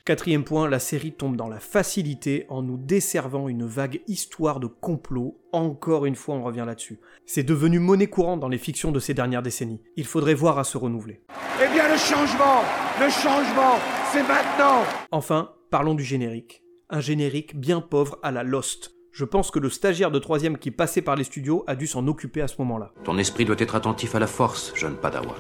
Quatrième 0.04 0.44
point, 0.46 0.70
la 0.70 0.80
série 0.80 1.12
tombe 1.12 1.36
dans 1.36 1.50
la 1.50 1.60
facilité 1.60 2.46
en 2.50 2.64
nous 2.64 2.78
desservant 2.78 3.50
une 3.50 3.66
vague 3.68 4.02
histoire 4.08 4.60
de 4.60 4.68
complot. 4.68 5.38
Encore 5.52 6.06
une 6.06 6.16
fois, 6.16 6.36
on 6.36 6.44
revient 6.44 6.64
là-dessus. 6.66 7.00
C'est 7.26 7.44
devenu 7.44 7.80
monnaie 7.80 8.08
courante 8.08 8.40
dans 8.40 8.48
les 8.48 8.58
fictions 8.58 8.92
de 8.92 9.00
ces 9.00 9.14
dernières 9.14 9.42
décennies. 9.44 9.82
Il 9.96 10.06
faudrait 10.06 10.34
voir 10.34 10.58
à 10.58 10.64
se 10.64 10.78
renouveler. 10.78 11.22
Eh 11.62 11.68
bien, 11.74 11.92
le 11.92 11.98
changement 11.98 12.64
Le 13.00 13.10
changement 13.10 13.80
C'est 14.12 14.24
maintenant 14.24 14.84
Enfin, 15.12 15.52
parlons 15.70 15.94
du 15.94 16.04
générique. 16.06 16.64
Un 16.90 17.02
générique 17.02 17.60
bien 17.60 17.82
pauvre 17.82 18.18
à 18.24 18.32
la 18.32 18.44
Lost. 18.44 18.97
Je 19.18 19.26
pense 19.26 19.50
que 19.50 19.58
le 19.58 19.72
stagiaire 19.72 20.12
de 20.12 20.20
troisième 20.20 20.60
qui 20.60 20.70
passait 20.70 21.02
par 21.02 21.16
les 21.16 21.24
studios 21.24 21.64
a 21.66 21.76
dû 21.76 21.88
s'en 21.88 22.06
occuper 22.06 22.44
à 22.44 22.48
ce 22.48 22.54
moment-là. 22.60 22.92
Ton 23.04 23.18
esprit 23.18 23.46
doit 23.46 23.56
être 23.58 23.74
attentif 23.74 24.14
à 24.14 24.20
la 24.20 24.28
force, 24.28 24.72
jeune 24.76 24.96
Padawan. 24.96 25.34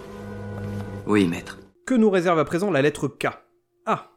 Oui, 1.06 1.28
maître. 1.28 1.60
Que 1.86 1.94
nous 1.94 2.10
réserve 2.10 2.40
à 2.40 2.44
présent 2.44 2.72
la 2.72 2.82
lettre 2.82 3.08
K? 3.08 3.28
Ah 3.86 4.10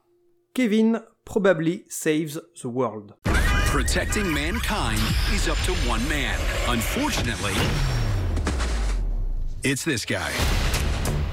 Kevin 0.55 1.02
probably 1.26 1.85
saves 1.90 2.40
the 2.62 2.64
world. 2.64 3.12
Protecting 3.67 4.25
mankind 4.33 4.99
is 5.35 5.47
up 5.47 5.59
to 5.67 5.73
one 5.87 6.00
man. 6.09 6.38
Unfortunately, 6.67 7.52
it's 9.62 9.85
this 9.85 10.07
guy. 10.07 10.33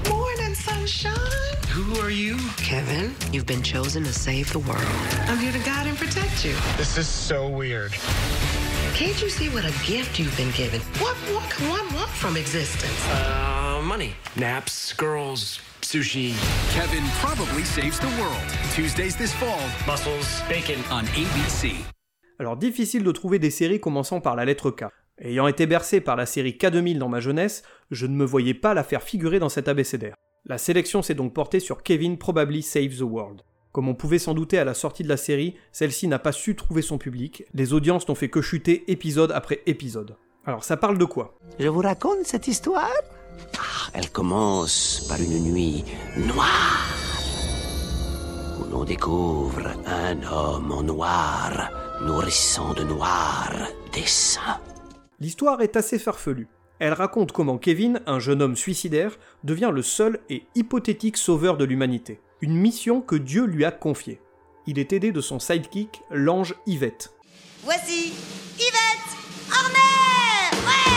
Morning, 0.06 0.54
sunshine. 0.54 1.57
Who 1.70 2.00
are 2.00 2.10
you? 2.10 2.36
Kevin, 2.56 3.14
you've 3.32 3.46
been 3.46 3.62
chosen 3.62 4.02
to 4.04 4.12
save 4.12 4.52
the 4.52 4.58
world. 4.60 4.82
I'm 5.28 5.38
here 5.38 5.52
to 5.52 5.58
guide 5.60 5.86
and 5.86 5.96
protect 5.96 6.44
you. 6.44 6.54
This 6.76 6.96
is 6.96 7.06
so 7.06 7.48
weird. 7.48 7.92
Can't 8.94 9.20
you 9.22 9.28
see 9.28 9.48
what 9.50 9.64
a 9.64 9.72
gift 9.86 10.18
you've 10.18 10.36
been 10.36 10.50
given? 10.52 10.80
What 10.98 11.16
more 11.30 11.42
can 11.50 11.68
one 11.68 11.94
want 11.94 12.08
from 12.10 12.36
existence? 12.36 12.98
Uh, 13.12 13.80
money. 13.84 14.14
Naps, 14.36 14.92
girls, 14.94 15.60
sushi. 15.82 16.32
Kevin 16.74 17.04
probably 17.20 17.64
saves 17.64 17.98
the 18.00 18.08
world. 18.20 18.42
Tuesdays 18.74 19.16
this 19.16 19.32
fall 19.34 19.60
Muscles, 19.86 20.42
bacon. 20.48 20.80
on 20.90 21.04
ABC. 21.14 21.74
Alors 22.40 22.56
difficile 22.56 23.04
de 23.04 23.12
trouver 23.12 23.38
des 23.38 23.50
séries 23.50 23.80
commençant 23.80 24.20
par 24.20 24.36
la 24.36 24.44
lettre 24.44 24.70
K. 24.70 24.84
Ayant 25.20 25.48
été 25.48 25.66
bercé 25.66 26.00
par 26.00 26.16
la 26.16 26.26
série 26.26 26.52
K2000 26.58 26.98
dans 26.98 27.08
ma 27.08 27.20
jeunesse, 27.20 27.62
je 27.90 28.06
ne 28.06 28.14
me 28.14 28.24
voyais 28.24 28.54
pas 28.54 28.72
la 28.74 28.84
faire 28.84 29.02
figurer 29.02 29.38
dans 29.38 29.48
cet 29.48 29.68
abécédaire. 29.68 30.14
La 30.46 30.58
sélection 30.58 31.02
s'est 31.02 31.14
donc 31.14 31.34
portée 31.34 31.60
sur 31.60 31.82
Kevin 31.82 32.16
Probably 32.18 32.62
Save 32.62 32.96
the 32.96 33.02
World. 33.02 33.42
Comme 33.72 33.88
on 33.88 33.94
pouvait 33.94 34.18
s'en 34.18 34.34
douter 34.34 34.58
à 34.58 34.64
la 34.64 34.74
sortie 34.74 35.02
de 35.02 35.08
la 35.08 35.16
série, 35.16 35.54
celle-ci 35.72 36.08
n'a 36.08 36.18
pas 36.18 36.32
su 36.32 36.56
trouver 36.56 36.82
son 36.82 36.96
public, 36.98 37.44
les 37.52 37.72
audiences 37.74 38.08
n'ont 38.08 38.14
fait 38.14 38.30
que 38.30 38.40
chuter 38.40 38.90
épisode 38.90 39.30
après 39.32 39.62
épisode. 39.66 40.16
Alors 40.46 40.64
ça 40.64 40.76
parle 40.76 40.96
de 40.96 41.04
quoi? 41.04 41.34
Je 41.58 41.68
vous 41.68 41.80
raconte 41.82 42.24
cette 42.24 42.48
histoire? 42.48 42.90
Ah, 43.58 43.90
Elle 43.92 44.10
commence 44.10 45.04
par 45.08 45.20
une 45.20 45.42
nuit 45.52 45.84
noire 46.16 46.86
où 48.58 48.64
l'on 48.72 48.84
découvre 48.84 49.66
un 49.86 50.22
homme 50.22 50.72
en 50.72 50.82
noir 50.82 51.70
nourrissant 52.02 52.72
de 52.72 52.84
noir 52.84 53.52
des 53.92 54.06
seins. 54.06 54.60
L'histoire 55.20 55.60
est 55.60 55.76
assez 55.76 55.98
farfelue. 55.98 56.48
Elle 56.80 56.92
raconte 56.92 57.32
comment 57.32 57.58
Kevin, 57.58 58.00
un 58.06 58.20
jeune 58.20 58.40
homme 58.40 58.54
suicidaire, 58.54 59.18
devient 59.42 59.70
le 59.72 59.82
seul 59.82 60.20
et 60.30 60.44
hypothétique 60.54 61.16
sauveur 61.16 61.56
de 61.56 61.64
l'humanité. 61.64 62.20
Une 62.40 62.54
mission 62.54 63.00
que 63.00 63.16
Dieu 63.16 63.46
lui 63.46 63.64
a 63.64 63.72
confiée. 63.72 64.20
Il 64.66 64.78
est 64.78 64.92
aidé 64.92 65.10
de 65.10 65.20
son 65.20 65.40
sidekick, 65.40 66.02
l'ange 66.10 66.54
Yvette. 66.66 67.12
Voici 67.64 68.12
Yvette 68.56 69.16
Horner 69.50 70.56
Ouais 70.64 70.92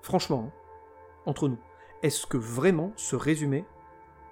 Franchement, 0.00 0.48
hein, 0.48 0.52
entre 1.26 1.48
nous, 1.48 1.58
est-ce 2.02 2.26
que 2.26 2.38
vraiment 2.38 2.94
ce 2.96 3.14
résumé 3.14 3.66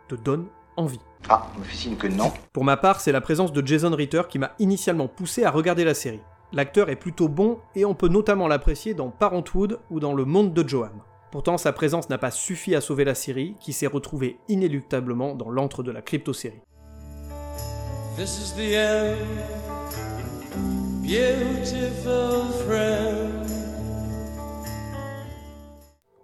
te 0.08 0.14
donne 0.14 0.48
envie 0.76 1.00
Ah, 1.28 1.48
on 1.54 1.60
me 1.60 1.64
fait 1.64 1.76
signe 1.76 1.96
que 1.96 2.06
non. 2.06 2.32
Pour 2.52 2.64
ma 2.64 2.76
part, 2.76 3.00
c'est 3.00 3.12
la 3.12 3.20
présence 3.20 3.52
de 3.52 3.66
Jason 3.66 3.94
Ritter 3.94 4.22
qui 4.28 4.38
m'a 4.38 4.52
initialement 4.58 5.08
poussé 5.08 5.44
à 5.44 5.50
regarder 5.50 5.84
la 5.84 5.94
série. 5.94 6.20
L'acteur 6.52 6.90
est 6.90 6.96
plutôt 6.96 7.28
bon 7.28 7.58
et 7.74 7.84
on 7.84 7.94
peut 7.94 8.08
notamment 8.08 8.48
l'apprécier 8.48 8.94
dans 8.94 9.10
Parenthood 9.10 9.78
ou 9.90 10.00
dans 10.00 10.12
Le 10.12 10.24
Monde 10.24 10.52
de 10.52 10.68
Johan. 10.68 10.90
Pourtant, 11.30 11.56
sa 11.56 11.72
présence 11.72 12.10
n'a 12.10 12.18
pas 12.18 12.30
suffi 12.30 12.74
à 12.74 12.82
sauver 12.82 13.04
la 13.04 13.14
série, 13.14 13.56
qui 13.58 13.72
s'est 13.72 13.86
retrouvée 13.86 14.36
inéluctablement 14.48 15.34
dans 15.34 15.48
l'antre 15.48 15.82
de 15.82 15.90
la 15.90 16.02
crypto-série. 16.02 16.60
This 18.18 18.38
is 18.38 18.52
the 18.54 18.76
end, 18.76 19.16
beautiful 21.02 22.52
friend. 22.66 23.41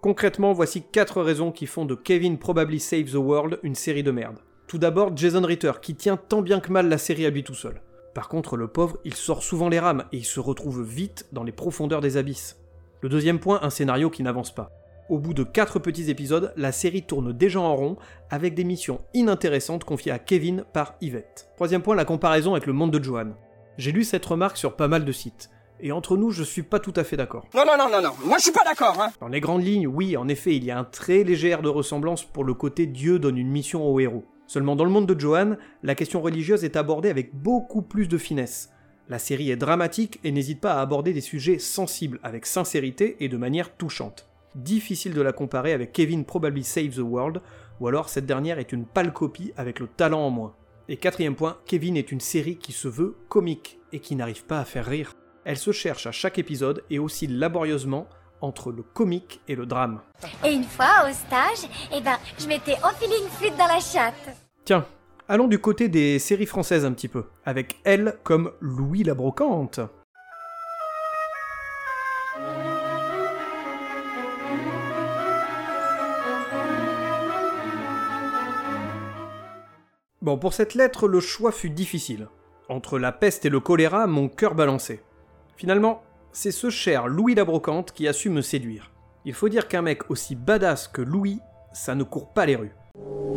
Concrètement, 0.00 0.52
voici 0.52 0.82
4 0.82 1.22
raisons 1.22 1.50
qui 1.50 1.66
font 1.66 1.84
de 1.84 1.96
Kevin 1.96 2.38
Probably 2.38 2.78
Save 2.78 3.10
the 3.10 3.14
World 3.14 3.58
une 3.64 3.74
série 3.74 4.04
de 4.04 4.12
merde. 4.12 4.38
Tout 4.68 4.78
d'abord, 4.78 5.16
Jason 5.16 5.42
Ritter, 5.42 5.72
qui 5.82 5.96
tient 5.96 6.16
tant 6.16 6.40
bien 6.40 6.60
que 6.60 6.70
mal 6.70 6.88
la 6.88 6.98
série 6.98 7.26
à 7.26 7.30
lui 7.30 7.42
tout 7.42 7.54
seul. 7.54 7.82
Par 8.14 8.28
contre, 8.28 8.56
le 8.56 8.68
pauvre, 8.68 8.98
il 9.04 9.14
sort 9.14 9.42
souvent 9.42 9.68
les 9.68 9.80
rames 9.80 10.04
et 10.12 10.18
il 10.18 10.24
se 10.24 10.38
retrouve 10.38 10.82
vite 10.82 11.26
dans 11.32 11.42
les 11.42 11.50
profondeurs 11.50 12.00
des 12.00 12.16
abysses. 12.16 12.60
Le 13.00 13.08
deuxième 13.08 13.40
point, 13.40 13.58
un 13.62 13.70
scénario 13.70 14.08
qui 14.08 14.22
n'avance 14.22 14.54
pas. 14.54 14.70
Au 15.08 15.18
bout 15.18 15.34
de 15.34 15.42
4 15.42 15.80
petits 15.80 16.10
épisodes, 16.10 16.52
la 16.56 16.70
série 16.70 17.02
tourne 17.02 17.32
déjà 17.32 17.58
en 17.58 17.74
rond, 17.74 17.96
avec 18.30 18.54
des 18.54 18.64
missions 18.64 19.00
inintéressantes 19.14 19.82
confiées 19.82 20.12
à 20.12 20.20
Kevin 20.20 20.64
par 20.72 20.94
Yvette. 21.00 21.48
Troisième 21.56 21.82
point, 21.82 21.96
la 21.96 22.04
comparaison 22.04 22.52
avec 22.52 22.66
le 22.66 22.72
monde 22.72 22.92
de 22.92 23.02
Johan. 23.02 23.32
J'ai 23.78 23.90
lu 23.90 24.04
cette 24.04 24.26
remarque 24.26 24.58
sur 24.58 24.76
pas 24.76 24.86
mal 24.86 25.04
de 25.04 25.12
sites. 25.12 25.50
Et 25.80 25.92
entre 25.92 26.16
nous, 26.16 26.30
je 26.30 26.42
suis 26.42 26.62
pas 26.62 26.80
tout 26.80 26.92
à 26.96 27.04
fait 27.04 27.16
d'accord. 27.16 27.46
Non, 27.54 27.64
non, 27.66 27.76
non, 27.78 27.88
non, 27.90 28.02
non, 28.02 28.14
moi 28.24 28.38
je 28.38 28.44
suis 28.44 28.52
pas 28.52 28.64
d'accord, 28.64 29.00
hein 29.00 29.10
Dans 29.20 29.28
les 29.28 29.40
grandes 29.40 29.64
lignes, 29.64 29.86
oui, 29.86 30.16
en 30.16 30.28
effet, 30.28 30.56
il 30.56 30.64
y 30.64 30.70
a 30.70 30.78
un 30.78 30.84
très 30.84 31.24
léger 31.24 31.48
air 31.48 31.62
de 31.62 31.68
ressemblance 31.68 32.24
pour 32.24 32.44
le 32.44 32.54
côté 32.54 32.86
Dieu 32.86 33.18
donne 33.18 33.38
une 33.38 33.50
mission 33.50 33.86
au 33.86 34.00
héros. 34.00 34.24
Seulement 34.46 34.76
dans 34.76 34.84
le 34.84 34.90
monde 34.90 35.06
de 35.06 35.18
Johan, 35.18 35.56
la 35.82 35.94
question 35.94 36.20
religieuse 36.20 36.64
est 36.64 36.76
abordée 36.76 37.10
avec 37.10 37.34
beaucoup 37.34 37.82
plus 37.82 38.08
de 38.08 38.18
finesse. 38.18 38.70
La 39.08 39.18
série 39.18 39.50
est 39.50 39.56
dramatique 39.56 40.20
et 40.24 40.32
n'hésite 40.32 40.60
pas 40.60 40.74
à 40.74 40.80
aborder 40.80 41.12
des 41.12 41.20
sujets 41.20 41.58
sensibles 41.58 42.18
avec 42.22 42.46
sincérité 42.46 43.16
et 43.20 43.28
de 43.28 43.36
manière 43.36 43.74
touchante 43.76 44.28
difficile 44.54 45.14
de 45.14 45.22
la 45.22 45.32
comparer 45.32 45.72
avec 45.72 45.92
Kevin 45.92 46.24
Probably 46.24 46.64
Save 46.64 46.96
the 46.96 46.98
World, 46.98 47.40
ou 47.80 47.88
alors 47.88 48.08
cette 48.08 48.26
dernière 48.26 48.58
est 48.58 48.72
une 48.72 48.84
pâle 48.84 49.12
copie 49.12 49.52
avec 49.56 49.80
le 49.80 49.86
talent 49.86 50.20
en 50.20 50.30
moins. 50.30 50.54
Et 50.88 50.96
quatrième 50.96 51.34
point, 51.36 51.58
Kevin 51.66 51.96
est 51.96 52.12
une 52.12 52.20
série 52.20 52.56
qui 52.56 52.72
se 52.72 52.88
veut 52.88 53.16
comique 53.28 53.78
et 53.92 54.00
qui 54.00 54.16
n'arrive 54.16 54.44
pas 54.44 54.60
à 54.60 54.64
faire 54.64 54.86
rire. 54.86 55.14
Elle 55.48 55.56
se 55.56 55.72
cherche 55.72 56.06
à 56.06 56.12
chaque 56.12 56.36
épisode 56.36 56.84
et 56.90 56.98
oscille 56.98 57.38
laborieusement 57.38 58.06
entre 58.42 58.70
le 58.70 58.82
comique 58.82 59.40
et 59.48 59.54
le 59.54 59.64
drame. 59.64 60.02
Et 60.44 60.52
une 60.52 60.62
fois, 60.62 61.08
au 61.08 61.12
stage, 61.14 61.70
eh 61.90 62.02
ben, 62.02 62.18
je 62.38 62.46
m'étais 62.46 62.76
enfilé 62.84 63.14
une 63.18 63.30
flûte 63.30 63.56
dans 63.56 63.66
la 63.66 63.80
chatte. 63.80 64.36
Tiens, 64.66 64.84
allons 65.26 65.48
du 65.48 65.58
côté 65.58 65.88
des 65.88 66.18
séries 66.18 66.44
françaises 66.44 66.84
un 66.84 66.92
petit 66.92 67.08
peu, 67.08 67.24
avec 67.46 67.76
elle 67.84 68.18
comme 68.24 68.52
Louis 68.60 69.04
la 69.04 69.14
Brocante. 69.14 69.80
Bon, 80.20 80.36
pour 80.36 80.52
cette 80.52 80.74
lettre, 80.74 81.08
le 81.08 81.20
choix 81.20 81.52
fut 81.52 81.70
difficile. 81.70 82.28
Entre 82.68 82.98
la 82.98 83.12
peste 83.12 83.46
et 83.46 83.48
le 83.48 83.60
choléra, 83.60 84.06
mon 84.06 84.28
cœur 84.28 84.54
balançait. 84.54 85.02
Finalement, 85.58 86.02
c'est 86.30 86.52
ce 86.52 86.70
cher 86.70 87.08
Louis 87.08 87.34
la 87.34 87.44
Brocante 87.44 87.90
qui 87.90 88.06
a 88.06 88.12
su 88.12 88.30
me 88.30 88.42
séduire. 88.42 88.92
Il 89.24 89.34
faut 89.34 89.48
dire 89.48 89.66
qu'un 89.66 89.82
mec 89.82 90.08
aussi 90.08 90.36
badass 90.36 90.86
que 90.86 91.02
Louis, 91.02 91.40
ça 91.72 91.96
ne 91.96 92.04
court 92.04 92.32
pas 92.32 92.46
les 92.46 92.54
rues. 92.54 92.76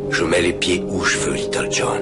Je 0.08 0.22
mets 0.22 0.40
les 0.40 0.52
pieds 0.52 0.84
où 0.88 1.02
je 1.02 1.18
veux, 1.18 1.34
Little 1.34 1.66
John. 1.68 2.00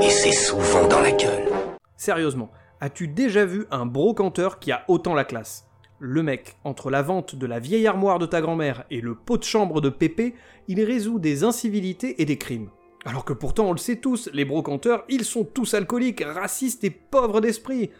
Et 0.00 0.10
c'est 0.10 0.30
souvent 0.30 0.86
dans 0.86 1.00
la 1.00 1.10
gueule. 1.10 1.48
Sérieusement, 1.96 2.52
as-tu 2.80 3.08
déjà 3.08 3.44
vu 3.44 3.66
un 3.72 3.86
brocanteur 3.86 4.60
qui 4.60 4.70
a 4.70 4.84
autant 4.86 5.14
la 5.14 5.24
classe? 5.24 5.66
Le 5.98 6.22
mec, 6.22 6.58
entre 6.62 6.90
la 6.90 7.02
vente 7.02 7.34
de 7.34 7.46
la 7.46 7.58
vieille 7.58 7.88
armoire 7.88 8.20
de 8.20 8.26
ta 8.26 8.40
grand-mère 8.40 8.84
et 8.88 9.00
le 9.00 9.16
pot 9.16 9.36
de 9.36 9.42
chambre 9.42 9.80
de 9.80 9.88
Pépé, 9.88 10.36
il 10.68 10.80
résout 10.84 11.18
des 11.18 11.42
incivilités 11.42 12.22
et 12.22 12.24
des 12.24 12.38
crimes. 12.38 12.70
Alors 13.06 13.24
que 13.24 13.32
pourtant, 13.32 13.68
on 13.68 13.72
le 13.72 13.78
sait 13.78 13.96
tous, 13.96 14.28
les 14.32 14.44
brocanteurs, 14.44 15.04
ils 15.08 15.24
sont 15.24 15.44
tous 15.44 15.74
alcooliques, 15.74 16.24
racistes 16.24 16.82
et 16.82 16.90
pauvres 16.90 17.40
d'esprit. 17.40 17.90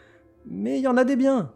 Mais 0.47 0.79
il 0.79 0.83
y 0.83 0.89
en 0.89 0.97
a 0.97 1.05
des 1.05 1.15
biens. 1.15 1.53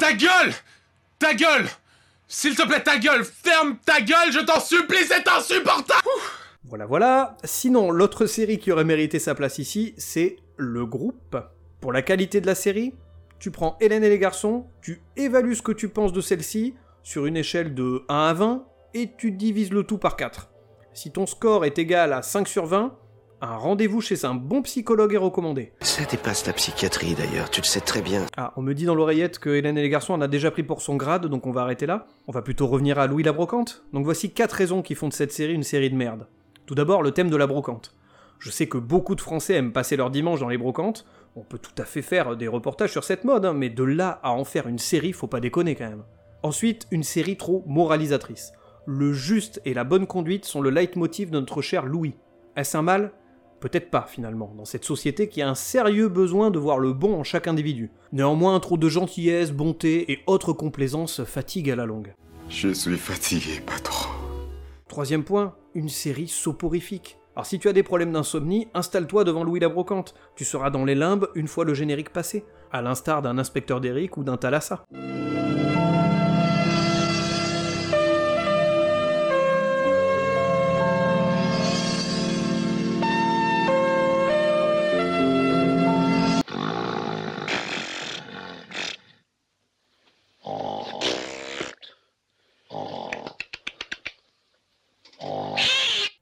Ta 0.00 0.12
gueule 0.14 0.52
Ta 1.18 1.34
gueule 1.34 1.66
S'il 2.26 2.56
te 2.56 2.66
plaît, 2.66 2.82
ta 2.82 2.98
gueule 2.98 3.24
Ferme 3.24 3.76
ta 3.84 4.00
gueule, 4.00 4.32
je 4.32 4.40
t'en 4.40 4.60
supplie, 4.60 5.04
c'est 5.06 5.28
insupportable 5.28 6.08
Voilà, 6.64 6.86
voilà. 6.86 7.36
Sinon, 7.44 7.90
l'autre 7.90 8.24
série 8.24 8.58
qui 8.58 8.72
aurait 8.72 8.84
mérité 8.84 9.18
sa 9.18 9.34
place 9.34 9.58
ici, 9.58 9.94
c'est 9.98 10.36
Le 10.56 10.86
Groupe. 10.86 11.36
Pour 11.84 11.92
la 11.92 12.00
qualité 12.00 12.40
de 12.40 12.46
la 12.46 12.54
série, 12.54 12.94
tu 13.38 13.50
prends 13.50 13.76
Hélène 13.78 14.04
et 14.04 14.08
les 14.08 14.18
garçons, 14.18 14.64
tu 14.80 15.02
évalues 15.18 15.54
ce 15.54 15.60
que 15.60 15.70
tu 15.70 15.90
penses 15.90 16.14
de 16.14 16.22
celle-ci 16.22 16.72
sur 17.02 17.26
une 17.26 17.36
échelle 17.36 17.74
de 17.74 18.06
1 18.08 18.14
à 18.14 18.32
20 18.32 18.64
et 18.94 19.10
tu 19.18 19.32
divises 19.32 19.70
le 19.70 19.82
tout 19.82 19.98
par 19.98 20.16
4. 20.16 20.48
Si 20.94 21.12
ton 21.12 21.26
score 21.26 21.66
est 21.66 21.78
égal 21.78 22.14
à 22.14 22.22
5 22.22 22.48
sur 22.48 22.64
20, 22.64 22.96
un 23.42 23.56
rendez-vous 23.56 24.00
chez 24.00 24.24
un 24.24 24.32
bon 24.32 24.62
psychologue 24.62 25.12
est 25.12 25.18
recommandé. 25.18 25.74
Ça 25.82 26.06
dépasse 26.06 26.46
la 26.46 26.54
psychiatrie 26.54 27.14
d'ailleurs, 27.14 27.50
tu 27.50 27.60
le 27.60 27.66
sais 27.66 27.82
très 27.82 28.00
bien. 28.00 28.24
Ah, 28.34 28.54
on 28.56 28.62
me 28.62 28.72
dit 28.72 28.86
dans 28.86 28.94
l'oreillette 28.94 29.38
que 29.38 29.50
Hélène 29.50 29.76
et 29.76 29.82
les 29.82 29.90
garçons 29.90 30.14
en 30.14 30.22
a 30.22 30.26
déjà 30.26 30.50
pris 30.50 30.62
pour 30.62 30.80
son 30.80 30.96
grade, 30.96 31.26
donc 31.26 31.46
on 31.46 31.52
va 31.52 31.60
arrêter 31.60 31.84
là. 31.84 32.06
On 32.28 32.32
va 32.32 32.40
plutôt 32.40 32.66
revenir 32.66 32.98
à 32.98 33.06
Louis 33.06 33.24
la 33.24 33.32
Brocante. 33.32 33.84
Donc 33.92 34.06
voici 34.06 34.32
4 34.32 34.52
raisons 34.54 34.80
qui 34.80 34.94
font 34.94 35.08
de 35.08 35.12
cette 35.12 35.32
série 35.32 35.52
une 35.52 35.62
série 35.62 35.90
de 35.90 35.96
merde. 35.96 36.28
Tout 36.64 36.74
d'abord, 36.74 37.02
le 37.02 37.10
thème 37.10 37.28
de 37.28 37.36
la 37.36 37.46
brocante. 37.46 37.94
Je 38.38 38.50
sais 38.50 38.66
que 38.68 38.78
beaucoup 38.78 39.14
de 39.14 39.20
Français 39.20 39.54
aiment 39.54 39.72
passer 39.72 39.96
leur 39.96 40.10
dimanche 40.10 40.40
dans 40.40 40.48
les 40.48 40.58
brocantes. 40.58 41.06
On 41.36 41.42
peut 41.42 41.58
tout 41.58 41.82
à 41.82 41.84
fait 41.84 42.02
faire 42.02 42.36
des 42.36 42.46
reportages 42.46 42.92
sur 42.92 43.02
cette 43.02 43.24
mode, 43.24 43.44
hein, 43.44 43.54
mais 43.54 43.68
de 43.68 43.82
là 43.82 44.20
à 44.22 44.30
en 44.30 44.44
faire 44.44 44.68
une 44.68 44.78
série, 44.78 45.12
faut 45.12 45.26
pas 45.26 45.40
déconner 45.40 45.74
quand 45.74 45.88
même. 45.88 46.04
Ensuite, 46.44 46.86
une 46.92 47.02
série 47.02 47.36
trop 47.36 47.64
moralisatrice. 47.66 48.52
Le 48.86 49.12
juste 49.12 49.60
et 49.64 49.74
la 49.74 49.82
bonne 49.82 50.06
conduite 50.06 50.44
sont 50.44 50.60
le 50.60 50.70
leitmotiv 50.70 51.30
de 51.30 51.40
notre 51.40 51.60
cher 51.60 51.86
Louis. 51.86 52.14
Est-ce 52.54 52.76
un 52.76 52.82
mal? 52.82 53.12
Peut-être 53.58 53.90
pas 53.90 54.06
finalement, 54.08 54.52
dans 54.56 54.66
cette 54.66 54.84
société 54.84 55.28
qui 55.28 55.40
a 55.40 55.48
un 55.48 55.54
sérieux 55.54 56.08
besoin 56.08 56.50
de 56.50 56.58
voir 56.58 56.78
le 56.78 56.92
bon 56.92 57.18
en 57.18 57.24
chaque 57.24 57.48
individu. 57.48 57.90
Néanmoins, 58.12 58.60
trop 58.60 58.76
de 58.76 58.88
gentillesse, 58.88 59.52
bonté 59.52 60.12
et 60.12 60.20
autres 60.26 60.52
complaisances 60.52 61.24
fatigue 61.24 61.70
à 61.70 61.76
la 61.76 61.86
longue. 61.86 62.12
Je 62.50 62.68
suis 62.68 62.98
fatigué, 62.98 63.60
patron. 63.64 64.10
Troisième 64.86 65.24
point, 65.24 65.56
une 65.74 65.88
série 65.88 66.28
soporifique. 66.28 67.16
Alors 67.36 67.46
si 67.46 67.58
tu 67.58 67.68
as 67.68 67.72
des 67.72 67.82
problèmes 67.82 68.12
d'insomnie, 68.12 68.68
installe-toi 68.74 69.24
devant 69.24 69.42
Louis 69.42 69.58
la 69.58 69.68
Brocante. 69.68 70.14
Tu 70.36 70.44
seras 70.44 70.70
dans 70.70 70.84
les 70.84 70.94
limbes 70.94 71.26
une 71.34 71.48
fois 71.48 71.64
le 71.64 71.74
générique 71.74 72.12
passé, 72.12 72.44
à 72.70 72.80
l'instar 72.80 73.22
d'un 73.22 73.38
inspecteur 73.38 73.80
d'Eric 73.80 74.16
ou 74.16 74.22
d'un 74.22 74.36
Thalassa. 74.36 74.84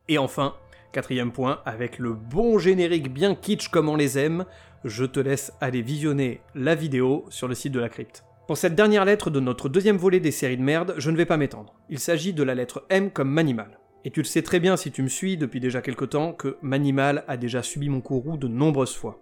Et 0.08 0.18
enfin, 0.18 0.54
quatrième 0.92 1.32
point, 1.32 1.60
avec 1.64 1.98
le 1.98 2.12
bon 2.12 2.58
générique 2.58 3.12
bien 3.12 3.34
kitsch 3.34 3.68
comme 3.68 3.88
on 3.88 3.96
les 3.96 4.18
aime, 4.18 4.44
je 4.84 5.04
te 5.04 5.18
laisse 5.18 5.52
aller 5.60 5.82
visionner 5.82 6.40
la 6.54 6.74
vidéo 6.74 7.24
sur 7.30 7.48
le 7.48 7.54
site 7.54 7.72
de 7.72 7.80
la 7.80 7.88
crypte. 7.88 8.24
Pour 8.46 8.56
cette 8.56 8.74
dernière 8.74 9.04
lettre 9.04 9.30
de 9.30 9.40
notre 9.40 9.68
deuxième 9.68 9.96
volet 9.96 10.20
des 10.20 10.30
séries 10.30 10.56
de 10.56 10.62
merde, 10.62 10.94
je 10.98 11.10
ne 11.10 11.16
vais 11.16 11.26
pas 11.26 11.36
m'étendre. 11.36 11.74
Il 11.88 11.98
s'agit 11.98 12.32
de 12.32 12.42
la 12.42 12.54
lettre 12.54 12.84
M 12.90 13.10
comme 13.10 13.30
Manimal. 13.30 13.78
Et 14.04 14.10
tu 14.10 14.20
le 14.20 14.26
sais 14.26 14.42
très 14.42 14.58
bien 14.58 14.76
si 14.76 14.90
tu 14.90 15.02
me 15.02 15.08
suis 15.08 15.36
depuis 15.36 15.60
déjà 15.60 15.80
quelque 15.80 16.04
temps 16.04 16.32
que 16.32 16.56
Manimal 16.60 17.24
a 17.28 17.36
déjà 17.36 17.62
subi 17.62 17.88
mon 17.88 18.00
courroux 18.00 18.36
de 18.36 18.48
nombreuses 18.48 18.96
fois. 18.96 19.20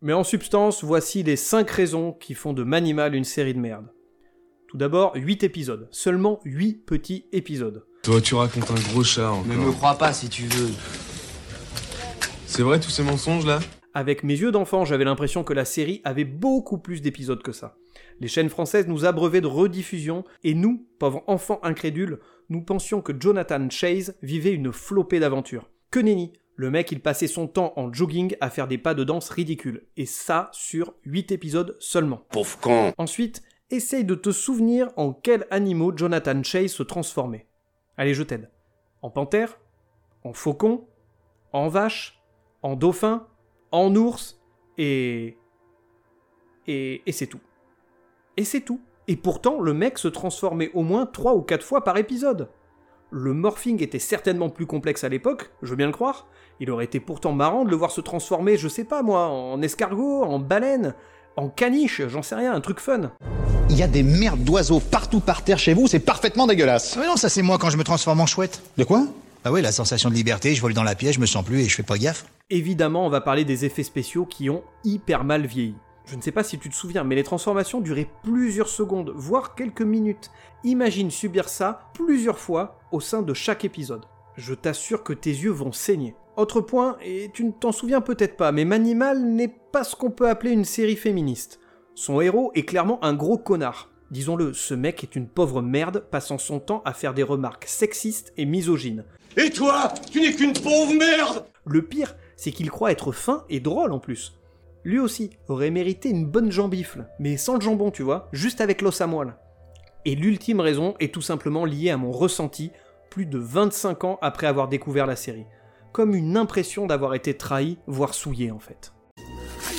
Mais 0.00 0.12
en 0.12 0.22
substance, 0.22 0.84
voici 0.84 1.24
les 1.24 1.34
5 1.34 1.68
raisons 1.68 2.12
qui 2.12 2.34
font 2.34 2.52
de 2.52 2.62
Manimal 2.62 3.16
une 3.16 3.24
série 3.24 3.52
de 3.52 3.58
merde. 3.58 3.92
Tout 4.68 4.76
d'abord, 4.76 5.12
8 5.16 5.42
épisodes. 5.42 5.88
Seulement 5.90 6.38
8 6.44 6.86
petits 6.86 7.26
épisodes. 7.32 7.84
Toi, 8.04 8.20
tu 8.20 8.36
racontes 8.36 8.70
un 8.70 8.92
gros 8.92 9.02
chat 9.02 9.32
encore. 9.32 9.44
Ne 9.46 9.56
me 9.56 9.72
crois 9.72 9.98
pas 9.98 10.12
si 10.12 10.28
tu 10.28 10.44
veux. 10.44 10.70
C'est 12.46 12.62
vrai 12.62 12.78
tous 12.78 12.90
ces 12.90 13.02
mensonges 13.02 13.44
là? 13.44 13.58
Avec 13.92 14.22
mes 14.22 14.38
yeux 14.38 14.52
d'enfant, 14.52 14.84
j'avais 14.84 15.04
l'impression 15.04 15.42
que 15.42 15.52
la 15.52 15.64
série 15.64 16.00
avait 16.04 16.24
beaucoup 16.24 16.78
plus 16.78 17.02
d'épisodes 17.02 17.42
que 17.42 17.50
ça. 17.50 17.76
Les 18.20 18.28
chaînes 18.28 18.50
françaises 18.50 18.86
nous 18.86 19.04
abreuvaient 19.04 19.40
de 19.40 19.48
rediffusions, 19.48 20.22
et 20.44 20.54
nous, 20.54 20.86
pauvres 21.00 21.24
enfants 21.26 21.58
incrédules, 21.64 22.20
nous 22.50 22.62
pensions 22.62 23.02
que 23.02 23.12
Jonathan 23.18 23.68
Chase 23.68 24.14
vivait 24.22 24.52
une 24.52 24.72
flopée 24.72 25.18
d'aventures. 25.18 25.68
Que 25.90 25.98
nenni 25.98 26.34
Le 26.58 26.72
mec, 26.72 26.90
il 26.90 27.00
passait 27.00 27.28
son 27.28 27.46
temps 27.46 27.72
en 27.76 27.92
jogging 27.92 28.34
à 28.40 28.50
faire 28.50 28.66
des 28.66 28.78
pas 28.78 28.94
de 28.94 29.04
danse 29.04 29.28
ridicules. 29.30 29.86
Et 29.96 30.06
ça 30.06 30.50
sur 30.52 30.92
8 31.04 31.30
épisodes 31.30 31.76
seulement. 31.78 32.24
Pauvre 32.30 32.58
con 32.58 32.92
Ensuite, 32.98 33.44
essaye 33.70 34.04
de 34.04 34.16
te 34.16 34.32
souvenir 34.32 34.88
en 34.96 35.12
quels 35.12 35.46
animaux 35.52 35.96
Jonathan 35.96 36.42
Chase 36.42 36.72
se 36.72 36.82
transformait. 36.82 37.46
Allez, 37.96 38.12
je 38.12 38.24
t'aide. 38.24 38.50
En 39.02 39.10
panthère 39.10 39.60
En 40.24 40.32
faucon 40.32 40.88
En 41.52 41.68
vache 41.68 42.20
En 42.62 42.74
dauphin 42.74 43.28
En 43.70 43.94
ours 43.94 44.42
Et... 44.78 45.38
Et, 46.66 47.02
et 47.06 47.12
c'est 47.12 47.28
tout. 47.28 47.40
Et 48.36 48.42
c'est 48.44 48.62
tout. 48.62 48.80
Et 49.06 49.14
pourtant, 49.14 49.60
le 49.60 49.74
mec 49.74 49.96
se 49.96 50.08
transformait 50.08 50.72
au 50.74 50.82
moins 50.82 51.06
3 51.06 51.36
ou 51.36 51.42
4 51.42 51.64
fois 51.64 51.84
par 51.84 51.98
épisode. 51.98 52.50
Le 53.10 53.32
morphing 53.32 53.80
était 53.80 54.00
certainement 54.00 54.50
plus 54.50 54.66
complexe 54.66 55.04
à 55.04 55.08
l'époque, 55.08 55.50
je 55.62 55.70
veux 55.70 55.76
bien 55.76 55.86
le 55.86 55.92
croire. 55.92 56.28
Il 56.60 56.70
aurait 56.70 56.86
été 56.86 56.98
pourtant 56.98 57.32
marrant 57.32 57.64
de 57.64 57.70
le 57.70 57.76
voir 57.76 57.90
se 57.90 58.00
transformer, 58.00 58.56
je 58.56 58.68
sais 58.68 58.84
pas 58.84 59.02
moi, 59.02 59.28
en 59.28 59.62
escargot, 59.62 60.24
en 60.24 60.38
baleine, 60.38 60.94
en 61.36 61.48
caniche, 61.48 62.02
j'en 62.08 62.22
sais 62.22 62.34
rien, 62.34 62.52
un 62.52 62.60
truc 62.60 62.80
fun. 62.80 63.12
Il 63.70 63.76
y 63.76 63.82
a 63.82 63.86
des 63.86 64.02
merdes 64.02 64.42
d'oiseaux 64.42 64.80
partout 64.80 65.20
par 65.20 65.44
terre 65.44 65.58
chez 65.58 65.74
vous, 65.74 65.86
c'est 65.86 66.00
parfaitement 66.00 66.46
dégueulasse. 66.46 66.96
Mais 66.96 67.06
non, 67.06 67.16
ça 67.16 67.28
c'est 67.28 67.42
moi 67.42 67.58
quand 67.58 67.70
je 67.70 67.76
me 67.76 67.84
transforme 67.84 68.20
en 68.20 68.26
chouette. 68.26 68.62
De 68.76 68.84
quoi? 68.84 69.06
Ah 69.44 69.52
oui, 69.52 69.62
la 69.62 69.70
sensation 69.70 70.10
de 70.10 70.14
liberté, 70.14 70.54
je 70.54 70.60
vole 70.60 70.74
dans 70.74 70.82
la 70.82 70.96
pièce, 70.96 71.14
je 71.14 71.20
me 71.20 71.26
sens 71.26 71.44
plus 71.44 71.60
et 71.60 71.68
je 71.68 71.76
fais 71.76 71.84
pas 71.84 71.96
gaffe. 71.96 72.26
Évidemment, 72.50 73.06
on 73.06 73.08
va 73.08 73.20
parler 73.20 73.44
des 73.44 73.64
effets 73.64 73.84
spéciaux 73.84 74.26
qui 74.26 74.50
ont 74.50 74.64
hyper 74.84 75.22
mal 75.22 75.46
vieilli. 75.46 75.76
Je 76.06 76.16
ne 76.16 76.22
sais 76.22 76.32
pas 76.32 76.42
si 76.42 76.58
tu 76.58 76.70
te 76.70 76.74
souviens, 76.74 77.04
mais 77.04 77.14
les 77.14 77.22
transformations 77.22 77.80
duraient 77.80 78.10
plusieurs 78.24 78.68
secondes, 78.68 79.12
voire 79.14 79.54
quelques 79.54 79.82
minutes. 79.82 80.30
Imagine 80.64 81.10
subir 81.10 81.48
ça 81.48 81.90
plusieurs 81.94 82.38
fois 82.38 82.78
au 82.90 83.00
sein 83.00 83.22
de 83.22 83.34
chaque 83.34 83.64
épisode. 83.64 84.06
Je 84.36 84.54
t'assure 84.54 85.04
que 85.04 85.12
tes 85.12 85.30
yeux 85.30 85.50
vont 85.50 85.72
saigner. 85.72 86.14
Autre 86.38 86.60
point, 86.60 86.96
et 87.04 87.32
tu 87.34 87.42
ne 87.42 87.50
t'en 87.50 87.72
souviens 87.72 88.00
peut-être 88.00 88.36
pas, 88.36 88.52
mais 88.52 88.64
Manimal 88.64 89.20
n'est 89.20 89.52
pas 89.72 89.82
ce 89.82 89.96
qu'on 89.96 90.12
peut 90.12 90.28
appeler 90.28 90.52
une 90.52 90.64
série 90.64 90.94
féministe. 90.94 91.58
Son 91.96 92.20
héros 92.20 92.52
est 92.54 92.62
clairement 92.62 93.04
un 93.04 93.12
gros 93.12 93.38
connard. 93.38 93.90
Disons-le, 94.12 94.52
ce 94.52 94.72
mec 94.72 95.02
est 95.02 95.16
une 95.16 95.26
pauvre 95.26 95.62
merde 95.62 96.04
passant 96.12 96.38
son 96.38 96.60
temps 96.60 96.80
à 96.84 96.92
faire 96.92 97.12
des 97.12 97.24
remarques 97.24 97.64
sexistes 97.64 98.32
et 98.36 98.44
misogynes. 98.44 99.02
Et 99.36 99.50
toi, 99.50 99.92
tu 100.12 100.20
n'es 100.20 100.32
qu'une 100.32 100.52
pauvre 100.52 100.94
merde 100.94 101.44
Le 101.66 101.82
pire, 101.82 102.14
c'est 102.36 102.52
qu'il 102.52 102.70
croit 102.70 102.92
être 102.92 103.10
fin 103.10 103.44
et 103.48 103.58
drôle 103.58 103.90
en 103.90 103.98
plus. 103.98 104.38
Lui 104.84 105.00
aussi 105.00 105.30
aurait 105.48 105.72
mérité 105.72 106.08
une 106.08 106.24
bonne 106.24 106.52
jambifle, 106.52 107.08
mais 107.18 107.36
sans 107.36 107.56
le 107.56 107.62
jambon, 107.62 107.90
tu 107.90 108.04
vois, 108.04 108.28
juste 108.30 108.60
avec 108.60 108.80
l'os 108.80 109.00
à 109.00 109.08
moelle. 109.08 109.34
Et 110.04 110.14
l'ultime 110.14 110.60
raison 110.60 110.94
est 111.00 111.12
tout 111.12 111.20
simplement 111.20 111.64
liée 111.64 111.90
à 111.90 111.96
mon 111.96 112.12
ressenti 112.12 112.70
plus 113.10 113.26
de 113.26 113.38
25 113.38 114.04
ans 114.04 114.18
après 114.22 114.46
avoir 114.46 114.68
découvert 114.68 115.06
la 115.06 115.16
série. 115.16 115.46
Comme 115.92 116.14
une 116.14 116.36
impression 116.36 116.86
d'avoir 116.86 117.14
été 117.14 117.36
trahi, 117.36 117.78
voire 117.86 118.14
souillé 118.14 118.50
en 118.50 118.58
fait. 118.58 118.92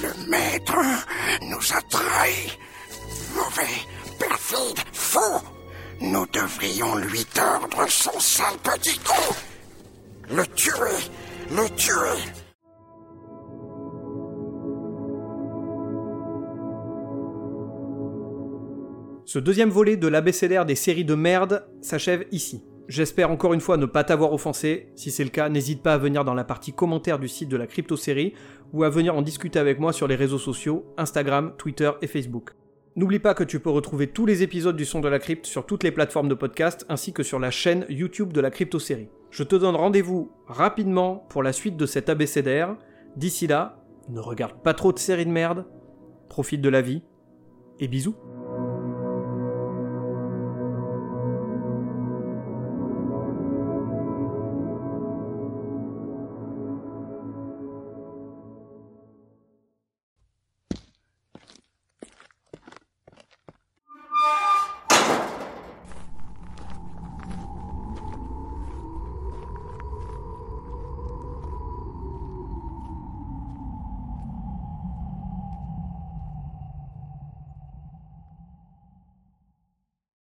Le 0.02 0.30
maître 0.30 0.78
nous 1.42 1.74
a 1.74 1.82
trahis. 1.90 2.58
Mauvais, 3.36 4.18
perfide, 4.18 4.80
faux. 4.94 5.42
Nous 6.02 6.26
devrions 6.28 6.96
lui 6.96 7.26
tordre 7.26 7.90
son 7.90 8.18
sale 8.20 8.58
petit 8.64 8.98
cou. 9.00 9.36
Le 10.30 10.46
tuer, 10.48 11.10
le 11.52 11.70
tuer. 11.76 12.32
Ce 19.26 19.38
deuxième 19.38 19.70
volet 19.70 19.96
de 19.96 20.08
l'abécédaire 20.08 20.66
des 20.66 20.76
séries 20.76 21.06
de 21.06 21.14
merde 21.14 21.68
s'achève 21.82 22.26
ici. 22.32 22.64
J'espère 22.90 23.30
encore 23.30 23.54
une 23.54 23.62
fois 23.62 23.78
ne 23.78 23.86
pas 23.86 24.04
t'avoir 24.04 24.34
offensé. 24.34 24.90
Si 24.96 25.12
c'est 25.12 25.24
le 25.24 25.30
cas, 25.30 25.48
n'hésite 25.48 25.84
pas 25.84 25.94
à 25.94 25.98
venir 26.00 26.26
dans 26.26 26.34
la 26.34 26.44
partie 26.44 26.74
commentaire 26.74 27.20
du 27.20 27.28
site 27.28 27.48
de 27.48 27.56
la 27.56 27.68
crypto 27.68 27.96
série 27.96 28.34
ou 28.74 28.84
à 28.84 28.90
venir 28.90 29.16
en 29.16 29.22
discuter 29.22 29.60
avec 29.60 29.80
moi 29.80 29.94
sur 29.94 30.08
les 30.08 30.16
réseaux 30.16 30.40
sociaux 30.40 30.92
Instagram, 30.98 31.54
Twitter 31.56 31.92
et 32.02 32.08
Facebook. 32.08 32.56
N'oublie 32.96 33.20
pas 33.20 33.36
que 33.36 33.44
tu 33.44 33.60
peux 33.60 33.70
retrouver 33.70 34.08
tous 34.08 34.26
les 34.26 34.42
épisodes 34.42 34.76
du 34.76 34.86
son 34.86 35.02
de 35.02 35.08
la 35.08 35.20
crypte 35.20 35.46
sur 35.46 35.68
toutes 35.68 35.84
les 35.84 35.92
plateformes 35.92 36.30
de 36.30 36.34
podcast 36.34 36.88
ainsi 36.90 37.14
que 37.14 37.22
sur 37.22 37.38
la 37.38 37.52
chaîne 37.52 37.86
YouTube 37.90 38.34
de 38.34 38.42
la 38.42 38.50
crypto 38.50 38.80
série. 38.80 39.10
Je 39.30 39.44
te 39.44 39.56
donne 39.56 39.76
rendez-vous 39.76 40.32
rapidement 40.48 41.28
pour 41.30 41.44
la 41.44 41.54
suite 41.54 41.78
de 41.78 41.86
cet 41.86 42.10
abécédaire. 42.10 42.76
D'ici 43.16 43.46
là, 43.46 43.84
ne 44.10 44.20
regarde 44.20 44.64
pas 44.64 44.74
trop 44.74 44.92
de 44.92 45.00
séries 45.00 45.28
de 45.28 45.32
merde, 45.32 45.68
profite 46.28 46.62
de 46.62 46.70
la 46.70 46.82
vie 46.82 47.04
et 47.80 47.88
bisous. 47.88 48.16